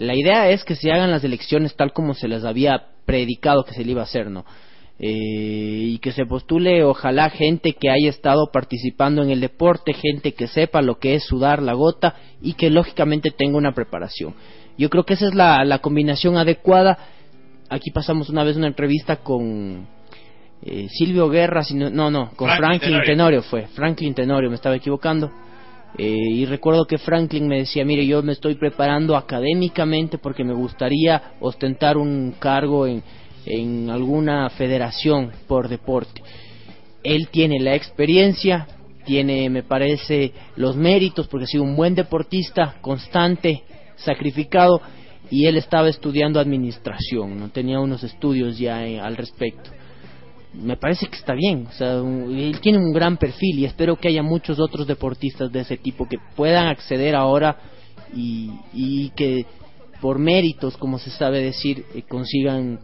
[0.01, 3.75] La idea es que se hagan las elecciones tal como se les había predicado que
[3.75, 4.45] se le iba a hacer, ¿no?
[4.97, 10.33] Eh, y que se postule ojalá gente que haya estado participando en el deporte, gente
[10.33, 14.33] que sepa lo que es sudar la gota y que lógicamente tenga una preparación.
[14.75, 16.97] Yo creo que esa es la, la combinación adecuada.
[17.69, 19.85] Aquí pasamos una vez una entrevista con
[20.63, 23.05] eh, Silvio Guerra, si no, no, no, con Franklin Franklin, Tenorio.
[23.05, 25.31] Tenorio fue, Franklin Tenorio, me estaba equivocando.
[25.97, 30.53] Eh, y recuerdo que Franklin me decía, mire, yo me estoy preparando académicamente porque me
[30.53, 33.03] gustaría ostentar un cargo en,
[33.45, 36.21] en alguna federación por deporte.
[37.03, 38.67] Él tiene la experiencia,
[39.05, 43.63] tiene, me parece, los méritos porque ha sido un buen deportista, constante,
[43.97, 44.81] sacrificado,
[45.29, 49.71] y él estaba estudiando administración, no tenía unos estudios ya eh, al respecto
[50.53, 51.67] me parece que está bien.
[51.69, 55.61] O sea, él tiene un gran perfil y espero que haya muchos otros deportistas de
[55.61, 57.57] ese tipo que puedan acceder ahora
[58.13, 59.45] y, y que
[60.01, 62.79] por méritos, como se sabe decir, eh, consigan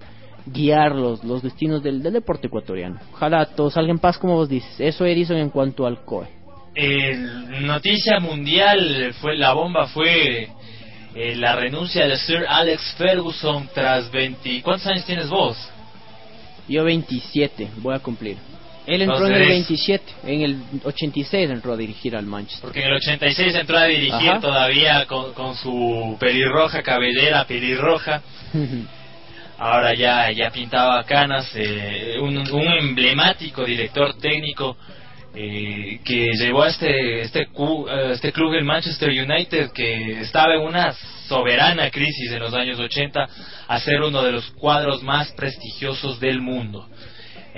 [0.45, 2.99] guiar los, los destinos del, del deporte ecuatoriano.
[3.13, 4.79] Ojalá todo salga en paz, como vos dices.
[4.79, 6.27] Eso, Edison, en cuanto al COE.
[6.73, 10.47] El noticia mundial fue la bomba fue
[11.15, 15.57] eh, la renuncia de Sir Alex Ferguson tras 20 ¿Cuántos años tienes vos?
[16.67, 18.37] Yo 27 voy a cumplir.
[18.85, 22.61] Él entró Entonces en el eres- 27, en el 86 entró a dirigir al Manchester.
[22.63, 24.39] Porque en el 86 entró a dirigir Ajá.
[24.39, 28.21] todavía con, con su pelirroja cabellera pelirroja.
[29.59, 34.77] Ahora ya ya pintaba canas, eh, un, un emblemático director técnico
[35.35, 37.47] eh, que llevó a este este,
[37.89, 40.93] a este club el Manchester United que estaba en una
[41.27, 43.27] soberana crisis en los años 80
[43.67, 46.87] a ser uno de los cuadros más prestigiosos del mundo.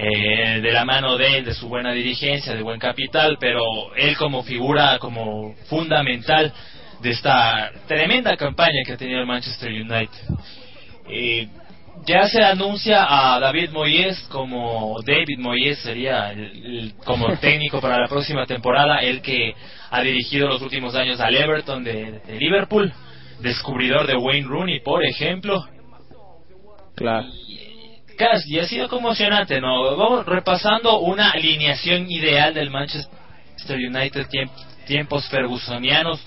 [0.02, 3.62] Eh, de la mano de él, de su buena dirigencia, de buen capital, pero
[3.98, 6.54] él como figura, como fundamental
[7.02, 10.24] de esta tremenda campaña que ha tenido el Manchester United.
[11.10, 11.50] Eh,
[12.06, 17.98] ya se anuncia a David Moyes como David Moyes sería el- el- como técnico para
[18.00, 19.54] la próxima temporada, el que
[19.92, 22.92] ha dirigido los últimos años al Everton de, de Liverpool,
[23.42, 25.66] descubridor de Wayne Rooney, por ejemplo.
[26.96, 27.28] Claro.
[28.18, 29.96] Casi, ha sido conmocionante, ¿no?
[29.96, 34.52] Vamos repasando una alineación ideal del Manchester United tiemp-
[34.86, 36.20] tiempos fergusonianos.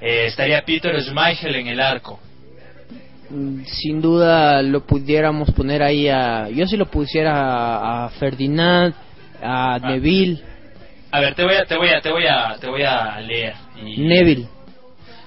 [0.00, 2.18] Eh, estaría Peter Schmeichel en el arco.
[3.30, 8.94] Mm, sin duda lo pudiéramos poner ahí a yo si lo pusiera a, Ferdinand
[9.42, 10.40] a Neville
[11.10, 13.54] A ver, te voy a, te voy a, te voy a, te voy a leer.
[13.84, 14.48] Y- Neville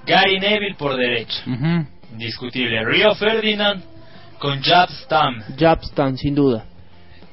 [0.05, 1.43] Gary Neville por derecha.
[1.45, 1.85] Ujú.
[2.13, 2.83] Indiscutible.
[2.85, 3.83] Rio Ferdinand
[4.39, 6.17] con Jab Stam.
[6.17, 6.65] Sin duda.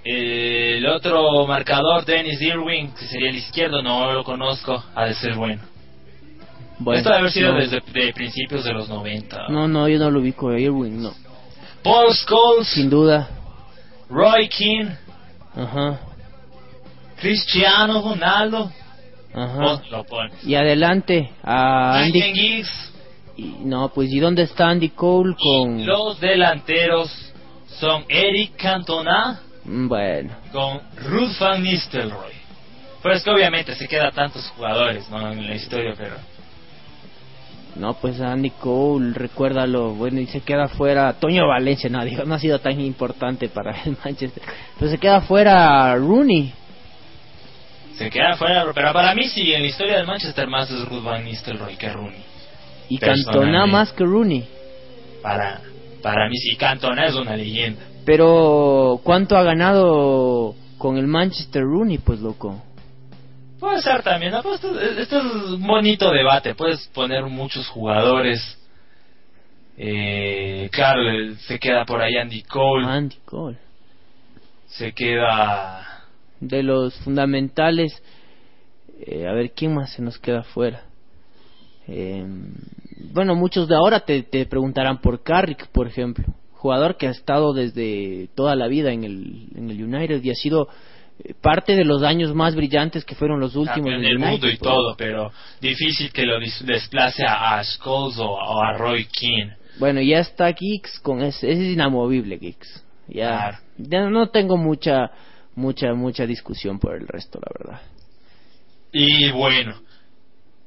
[0.04, 5.14] Eh, el otro marcador, Dennis Irwin, que sería el izquierdo, no lo conozco, ha de
[5.14, 5.62] ser bueno.
[6.80, 9.48] Bueno, Esto debe haber sido no, desde de principios de los 90.
[9.48, 11.12] No, no, yo no lo ubico Irwin, no.
[11.82, 13.28] Paul Scholes, Sin duda.
[14.08, 14.96] Roy Keane,
[15.56, 16.00] Ajá,
[17.20, 18.70] Cristiano Ronaldo,
[19.34, 19.58] ajá.
[19.60, 20.44] Vos lo pones.
[20.44, 22.22] Y adelante a Andy.
[22.22, 22.92] Giggs,
[23.36, 25.84] y- no, pues ¿y dónde está Andy Cole con...?
[25.84, 27.10] los delanteros
[27.80, 32.32] son Eric Cantona Mm, Bueno, con Ruth Van Nistelrooy.
[33.02, 35.30] Pues que obviamente se queda tantos jugadores ¿no?
[35.30, 36.16] en la historia, pero
[37.78, 42.34] no, pues Andy Cole, recuérdalo, bueno, y se queda fuera Toño Valencia, no, digo, no
[42.34, 44.42] ha sido tan importante para el Manchester,
[44.78, 46.52] pero se queda fuera Rooney.
[47.94, 48.64] se queda fuera.
[48.74, 51.88] Pero para mí sí, en la historia del Manchester más es Ruth Van Nistelrooy que
[51.88, 52.22] Rooney.
[52.88, 52.98] Y.
[52.98, 54.46] Cantona más que Rooney.
[55.22, 55.60] Para,
[56.02, 57.82] para mí sí, Cantona es una leyenda.
[58.04, 61.98] Pero, ¿cuánto ha ganado con el Manchester Rooney?
[61.98, 62.62] Pues loco.
[63.58, 64.42] Puede ser también, ¿no?
[64.42, 66.54] Pues esto, esto es un bonito debate.
[66.54, 68.56] Puedes poner muchos jugadores.
[69.76, 72.86] Eh, claro, el- se queda por ahí Andy Cole.
[72.86, 73.58] Andy Cole.
[74.66, 76.04] Se queda.
[76.40, 78.00] De los fundamentales,
[79.00, 80.82] eh, a ver, ¿quién más se nos queda fuera?
[81.88, 82.24] Eh,
[83.12, 86.24] bueno, muchos de ahora te, te preguntarán por Carrick, por ejemplo.
[86.52, 90.34] Jugador que ha estado desde toda la vida en el, en el United y ha
[90.34, 90.72] sido eh,
[91.40, 94.94] parte de los años más brillantes que fueron los últimos del United, mundo y todo,
[94.96, 99.56] pero difícil que lo desplace a, a Scholes o, o a Roy Keane.
[99.78, 102.38] Bueno, ya está Giggs con ese, ese es inamovible.
[103.08, 103.58] Ya, Claro.
[103.78, 105.10] ya no tengo mucha,
[105.54, 107.82] mucha, mucha discusión por el resto, la verdad.
[108.92, 109.74] Y bueno,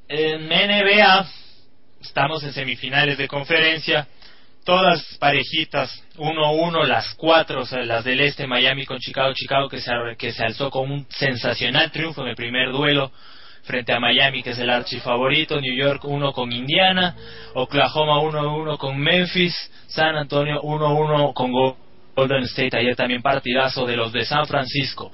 [0.08, 1.26] en NBA
[2.02, 4.08] estamos en semifinales de conferencia,
[4.66, 9.80] todas parejitas, 1-1, las cuatro, o sea, las del este, Miami con Chicago, Chicago que
[9.80, 13.12] se, que se alzó con un sensacional triunfo en el primer duelo
[13.64, 17.16] frente a Miami, que es el archifavorito, New York 1 con Indiana,
[17.54, 19.56] Oklahoma 1-1 con Memphis,
[19.88, 21.52] San Antonio 1-1 con
[22.16, 25.12] Golden State, ayer también partidazo de los de San Francisco.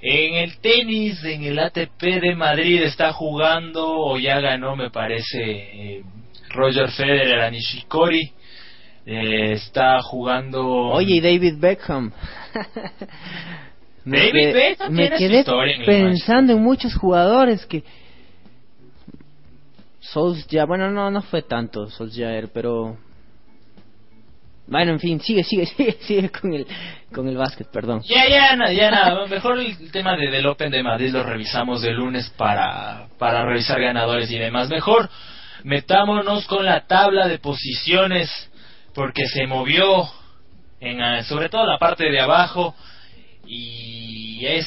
[0.00, 5.40] En el tenis, en el ATP de Madrid está jugando, o ya ganó, me parece,
[5.40, 6.02] eh,
[6.50, 8.32] Roger Federer a Nishikori.
[9.10, 10.66] Eh, está jugando.
[10.68, 12.12] Oye, y David Beckham.
[14.04, 17.82] David Beckham me quedé en pensando en muchos jugadores que
[20.00, 22.98] Solskjaer, bueno, no, no fue tanto Solskjaer, pero
[24.66, 26.66] bueno, en fin, sigue, sigue, sigue, sigue con el
[27.14, 28.02] con el básquet, perdón.
[28.02, 29.26] Ya, ya, na- ya nada.
[29.26, 33.80] Mejor el tema de, del Open de Madrid lo revisamos de lunes para, para revisar
[33.80, 34.68] ganadores y demás.
[34.68, 35.08] Mejor
[35.64, 38.47] metámonos con la tabla de posiciones
[38.98, 40.08] porque se movió
[40.80, 42.74] en, ah, sobre todo la parte de abajo
[43.46, 44.66] y es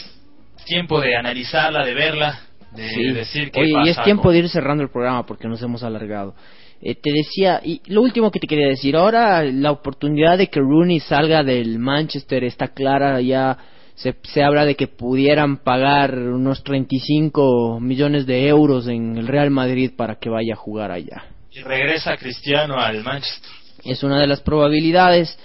[0.66, 2.40] tiempo de analizarla, de verla,
[2.74, 3.12] de Sí.
[3.12, 5.62] decir qué Oye, pasa y es tiempo con- de ir cerrando el programa porque nos
[5.62, 6.34] hemos alargado.
[6.82, 10.60] Eh, te decía, y lo último que te quería decir, ahora la oportunidad de que
[10.62, 13.58] Rooney salga del Manchester está clara, ya
[13.96, 19.52] se, se habla de que pudieran pagar unos 35 millones de euros en el Real
[19.52, 21.26] Madrid para que vaya a jugar allá.
[21.54, 23.52] y regresa Cristiano al Manchester.
[23.84, 25.38] Es una de las probabilidades.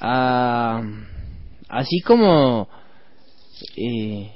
[0.00, 0.82] Ah,
[1.68, 2.68] así como,
[3.76, 4.32] eh,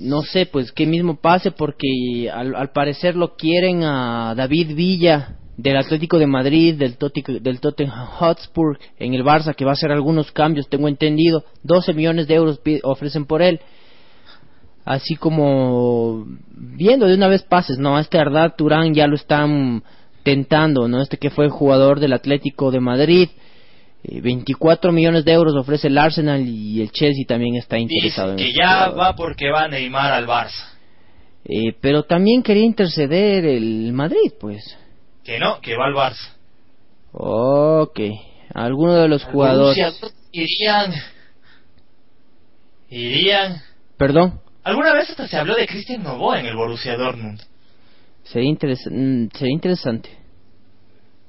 [0.00, 5.36] no sé, pues que mismo pase porque al, al parecer lo quieren a David Villa
[5.56, 9.74] del Atlético de Madrid, del, Toti- del Tottenham Hotspur, en el Barça, que va a
[9.74, 11.44] hacer algunos cambios, tengo entendido.
[11.64, 13.60] 12 millones de euros ofrecen por él.
[14.84, 17.96] Así como viendo de una vez pases, ¿no?
[17.96, 19.82] A este Arda Turán ya lo están
[20.22, 21.02] tentando, ¿no?
[21.02, 23.28] Este que fue jugador del Atlético de Madrid.
[24.04, 28.44] Eh, 24 millones de euros ofrece el Arsenal y el Chelsea también está interesado Dice
[28.44, 29.00] en que este ya jugador.
[29.00, 30.72] va porque va Neymar al Barça.
[31.44, 34.76] Eh, pero también quería interceder el Madrid, pues.
[35.24, 36.34] Que no, que va al Barça.
[37.12, 38.00] Ok.
[38.54, 39.76] Alguno de los jugadores.
[40.32, 40.92] Irían
[42.90, 43.60] irían
[43.96, 44.40] Perdón.
[44.62, 47.40] alguna vez hasta se habló de Cristian Novoa en el Borussia Dortmund
[48.32, 50.10] Sería, interes- mm, sería interesante.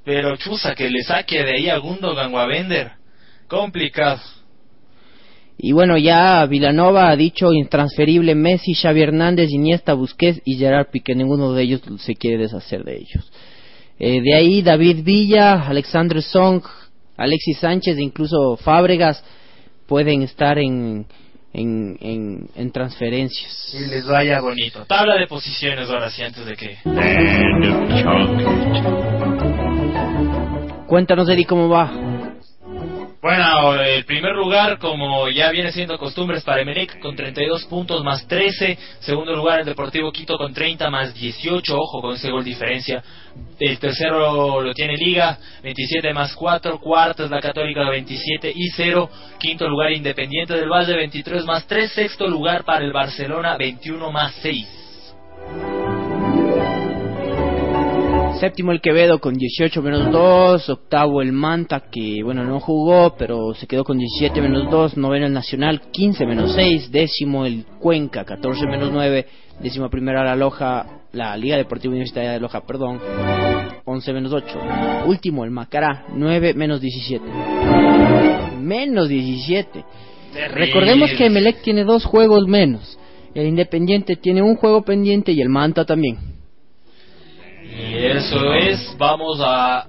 [0.04, 2.92] pero chusa que le saque de ahí a Gundogan o a Bender
[3.48, 4.20] complicado
[5.58, 11.14] Y bueno, ya Vilanova ha dicho intransferible Messi, Xavi Hernández, Iniesta, Busquets y Gerard Piqué.
[11.16, 13.30] Ninguno de ellos se quiere deshacer de ellos.
[14.00, 16.64] Eh, de ahí David Villa, Alexandre Song,
[17.18, 19.22] Alexis Sánchez e incluso Fábregas
[19.86, 21.06] pueden estar en,
[21.54, 23.74] en, en, en transferencias.
[23.74, 26.78] y les vaya bonito tabla de posiciones ahora sí antes de que
[30.88, 32.09] Cuéntanos, Eddie, cómo va.
[33.22, 38.26] Bueno, el primer lugar, como ya viene siendo costumbres para Emelec, con 32 puntos más
[38.26, 38.78] 13.
[39.02, 41.78] Segundo lugar, el Deportivo Quito con 30 más 18.
[41.78, 43.04] Ojo con ese gol diferencia.
[43.60, 46.80] El tercero lo tiene Liga, 27 más 4.
[46.80, 49.10] Cuarto es la Católica, 27 y 0.
[49.38, 51.92] Quinto lugar, Independiente del Valle, 23 más 3.
[51.92, 55.89] Sexto lugar para el Barcelona, 21 más 6.
[58.40, 60.70] Séptimo el Quevedo con 18 menos 2.
[60.70, 64.96] Octavo el Manta, que bueno, no jugó, pero se quedó con 17 menos 2.
[64.96, 66.90] Noveno el Nacional, 15 menos 6.
[66.90, 69.26] Décimo el Cuenca, 14 menos 9.
[69.60, 73.02] Décima primera la Loja, la Liga Deportiva Universitaria de Loja, perdón,
[73.84, 74.58] 11 menos 8.
[75.08, 77.26] Último el Macará, 9 menos 17.
[78.62, 79.84] Menos 17.
[80.32, 80.66] Terrible.
[80.66, 82.98] Recordemos que Emelec tiene dos juegos menos.
[83.36, 86.39] El Independiente tiene un juego pendiente y el Manta también.
[87.80, 89.88] Y eso es, vamos a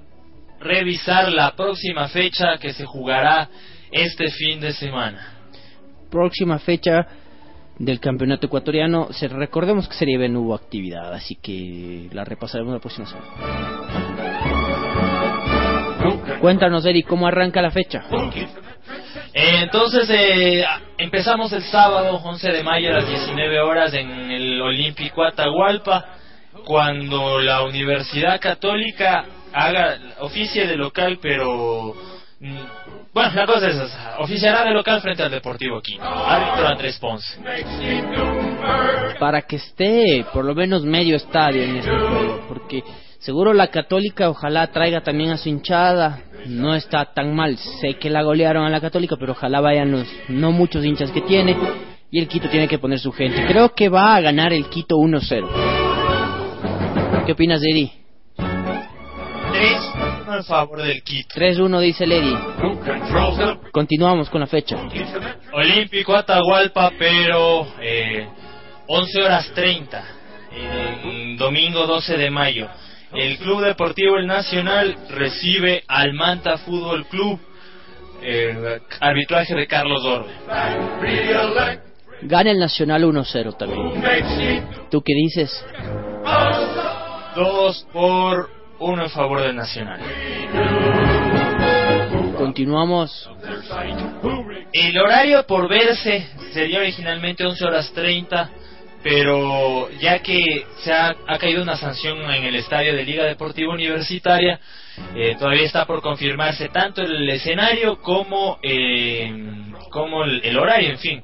[0.59, 3.49] revisar la próxima fecha que se jugará
[3.91, 5.33] este fin de semana.
[6.09, 7.05] Próxima fecha
[7.77, 9.11] del campeonato ecuatoriano.
[9.11, 13.27] Se, recordemos que Serie B no hubo actividad, así que la repasaremos la próxima semana.
[16.39, 18.05] Cuéntanos, Eric, ¿cómo arranca la fecha?
[19.33, 20.63] Entonces eh,
[20.97, 26.20] empezamos el sábado 11 de mayo a las 19 horas en el Olímpico Atahualpa
[26.65, 31.93] cuando la Universidad Católica haga oficie de local pero
[32.39, 32.57] mm,
[33.13, 37.37] bueno la cosa es esa, oficiará de local frente al Deportivo Quito árbitro Andrés Ponce
[39.19, 42.83] Para que esté por lo menos medio estadio en este juego, porque
[43.19, 46.21] seguro la Católica ojalá traiga también a su hinchada.
[46.47, 50.07] No está tan mal, sé que la golearon a la Católica, pero ojalá vayan los
[50.27, 51.55] no muchos hinchas que tiene
[52.09, 53.45] y el Quito tiene que poner su gente.
[53.47, 55.80] Creo que va a ganar el Quito 1-0.
[57.31, 57.89] ¿Qué opinas, Eddie?
[58.35, 58.45] 3
[60.27, 62.35] a favor del Quito 3-1 dice Lady.
[63.71, 64.75] Continuamos con la fecha.
[65.53, 68.27] Olímpico Atahualpa, pero eh,
[68.85, 70.03] 11 horas 30,
[70.51, 72.67] eh, domingo 12 de mayo.
[73.13, 77.39] El Club Deportivo El Nacional recibe al Manta Fútbol Club,
[78.21, 80.33] eh, arbitraje de Carlos Orbe.
[82.23, 84.67] Gana el Nacional 1-0 también.
[84.89, 85.65] ¿Tú qué dices?
[87.35, 88.49] Dos por
[88.79, 89.99] uno en favor del Nacional.
[92.37, 93.29] Continuamos.
[94.73, 98.49] El horario por verse sería originalmente 11 horas 30,
[99.03, 103.73] pero ya que se ha, ha caído una sanción en el estadio de Liga Deportiva
[103.73, 104.59] Universitaria,
[105.15, 109.31] eh, todavía está por confirmarse tanto el escenario como, eh,
[109.89, 111.23] como el, el horario, en fin.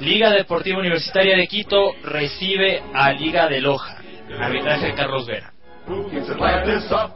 [0.00, 3.95] Liga Deportiva Universitaria de Quito recibe a Liga de Loja,
[4.40, 5.52] arbitraje de Carlos Vera.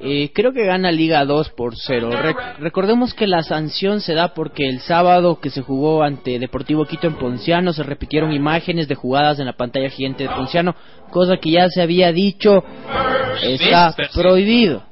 [0.01, 2.11] Eh, creo que gana Liga 2 por 0.
[2.13, 6.85] Re- recordemos que la sanción se da porque el sábado que se jugó ante Deportivo
[6.85, 10.77] Quito en Ponciano se repitieron imágenes de jugadas en la pantalla gigante de Ponciano,
[11.11, 12.63] cosa que ya se había dicho
[13.43, 14.85] está prohibido.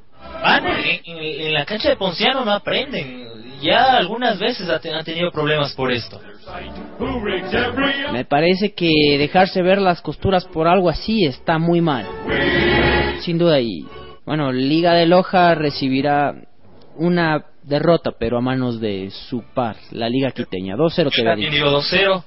[0.43, 3.27] Van en, en- en la cancha de Ponciano no aprenden.
[3.61, 6.19] Ya algunas veces han tenido problemas por esto.
[8.11, 12.05] Me parece que dejarse ver las costuras por algo así está muy mal.
[13.21, 13.85] Sin duda y
[14.25, 16.35] bueno, Liga de Loja recibirá
[16.95, 20.75] una derrota pero a manos de su par, la Liga Quiteña.
[20.75, 22.23] 2-0 te digo 2-0.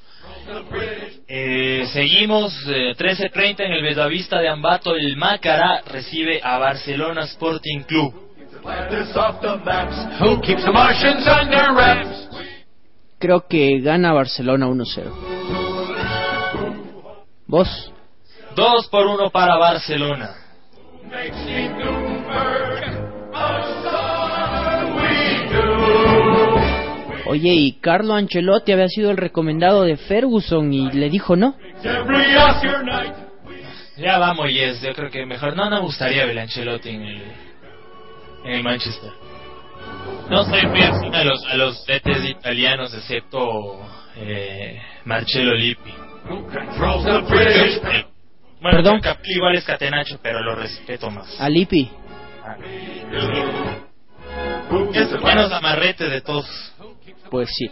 [1.28, 4.94] Eh, seguimos, eh, 13.30 en el Bellavista de Ambato.
[4.96, 8.12] El Macará recibe a Barcelona Sporting Club.
[10.20, 12.28] Who keeps the Martians under wraps?
[13.22, 15.12] Creo que gana Barcelona 1-0.
[17.46, 17.92] ¿Vos?
[18.56, 20.30] 2 por 1 para Barcelona.
[27.26, 31.54] Oye, y Carlo Ancelotti había sido el recomendado de Ferguson y le dijo no.
[33.98, 34.82] Ya vamos, Yes.
[34.82, 37.22] Yo creo que mejor no me gustaría ver a Ancelotti en el,
[38.46, 39.12] en el Manchester.
[40.32, 43.82] No soy muy afín a los, a los DTs italianos, excepto
[44.16, 45.92] eh, Marcello Lippi.
[48.62, 49.00] Bueno, Perdón.
[49.00, 51.38] Capri igual es Catenacho, pero lo respeto más.
[51.38, 51.90] Alipi.
[54.70, 56.46] Who Es the menos amarrete de todos.
[57.30, 57.70] Pues sí.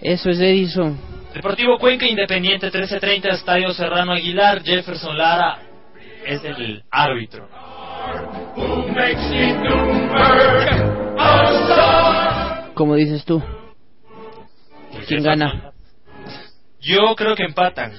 [0.00, 0.96] Eso es Edison.
[1.34, 5.58] Deportivo Cuenca Independiente 1330 Estadio Serrano Aguilar Jefferson Lara
[6.24, 7.48] es el árbitro.
[12.74, 13.42] ¿Cómo dices tú?
[15.06, 15.72] ¿Quién gana?
[16.80, 17.92] Yo creo que empatan.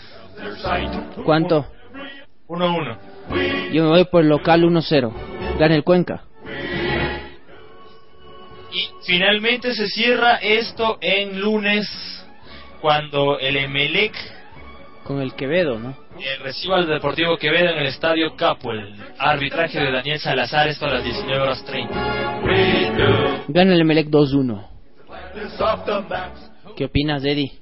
[1.25, 1.65] ¿Cuánto?
[2.47, 2.97] 1-1.
[3.71, 5.11] Yo me voy por el local 1-0.
[5.59, 6.23] Gana el Cuenca.
[8.71, 11.87] Y finalmente se cierra esto en lunes
[12.81, 14.13] cuando el Emelec
[15.09, 15.95] Con el Quevedo, ¿no?
[16.19, 18.93] eh, reciba al Deportivo Quevedo en el Estadio Capuel.
[19.17, 23.41] Arbitraje de Daniel Salazar, esto a las 19 horas 30.
[23.47, 24.67] Gana el Emelec 2-1.
[26.77, 27.53] ¿Qué opinas, Eddie?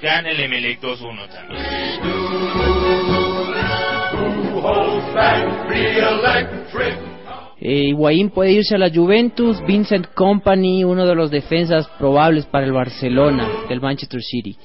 [0.00, 1.62] Gana el Emelec 2-1 también.
[7.60, 12.64] Eh, Higuaín puede irse a la Juventus, Vincent Company, uno de los defensas probables para
[12.64, 14.56] el Barcelona del Manchester City.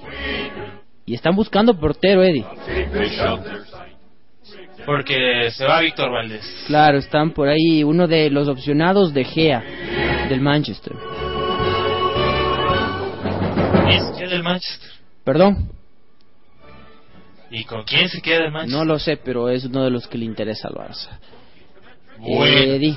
[1.09, 2.45] Y están buscando portero, Eddie.
[4.85, 6.45] Porque se va Víctor Valdés.
[6.67, 9.63] Claro, están por ahí uno de los opcionados de Gea
[10.29, 10.93] del Manchester.
[13.87, 14.89] ¿Quién se queda del Manchester?
[15.23, 15.71] Perdón,
[17.49, 18.77] ¿Y con quién se queda el Manchester?
[18.77, 21.09] no lo sé, pero es uno de los que le interesa al Barça.
[22.19, 22.45] Bueno.
[22.45, 22.95] Eddie,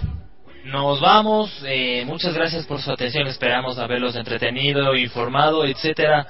[0.66, 6.26] Nos vamos, eh, muchas gracias por su atención, esperamos haberlos entretenido, informado, etcétera.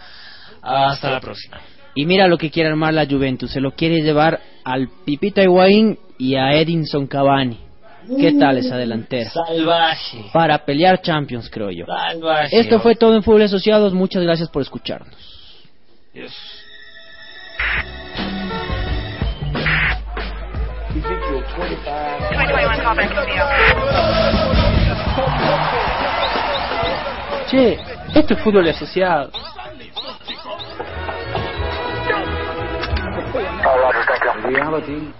[0.62, 1.60] Hasta la próxima.
[1.94, 3.50] Y mira lo que quiere armar la Juventus.
[3.50, 7.58] Se lo quiere llevar al Pipita Higuaín y a Edinson Cavani.
[8.18, 9.30] ¿Qué tal esa delantera?
[9.30, 10.24] Salvaje.
[10.32, 11.86] Para pelear Champions, creo yo.
[11.86, 12.58] Salvaje.
[12.58, 13.92] Esto fue todo en Fútbol Asociados.
[13.94, 15.16] Muchas gracias por escucharnos.
[27.50, 27.78] Che,
[28.14, 29.30] esto es fútbol asociado.
[34.52, 35.12] reality.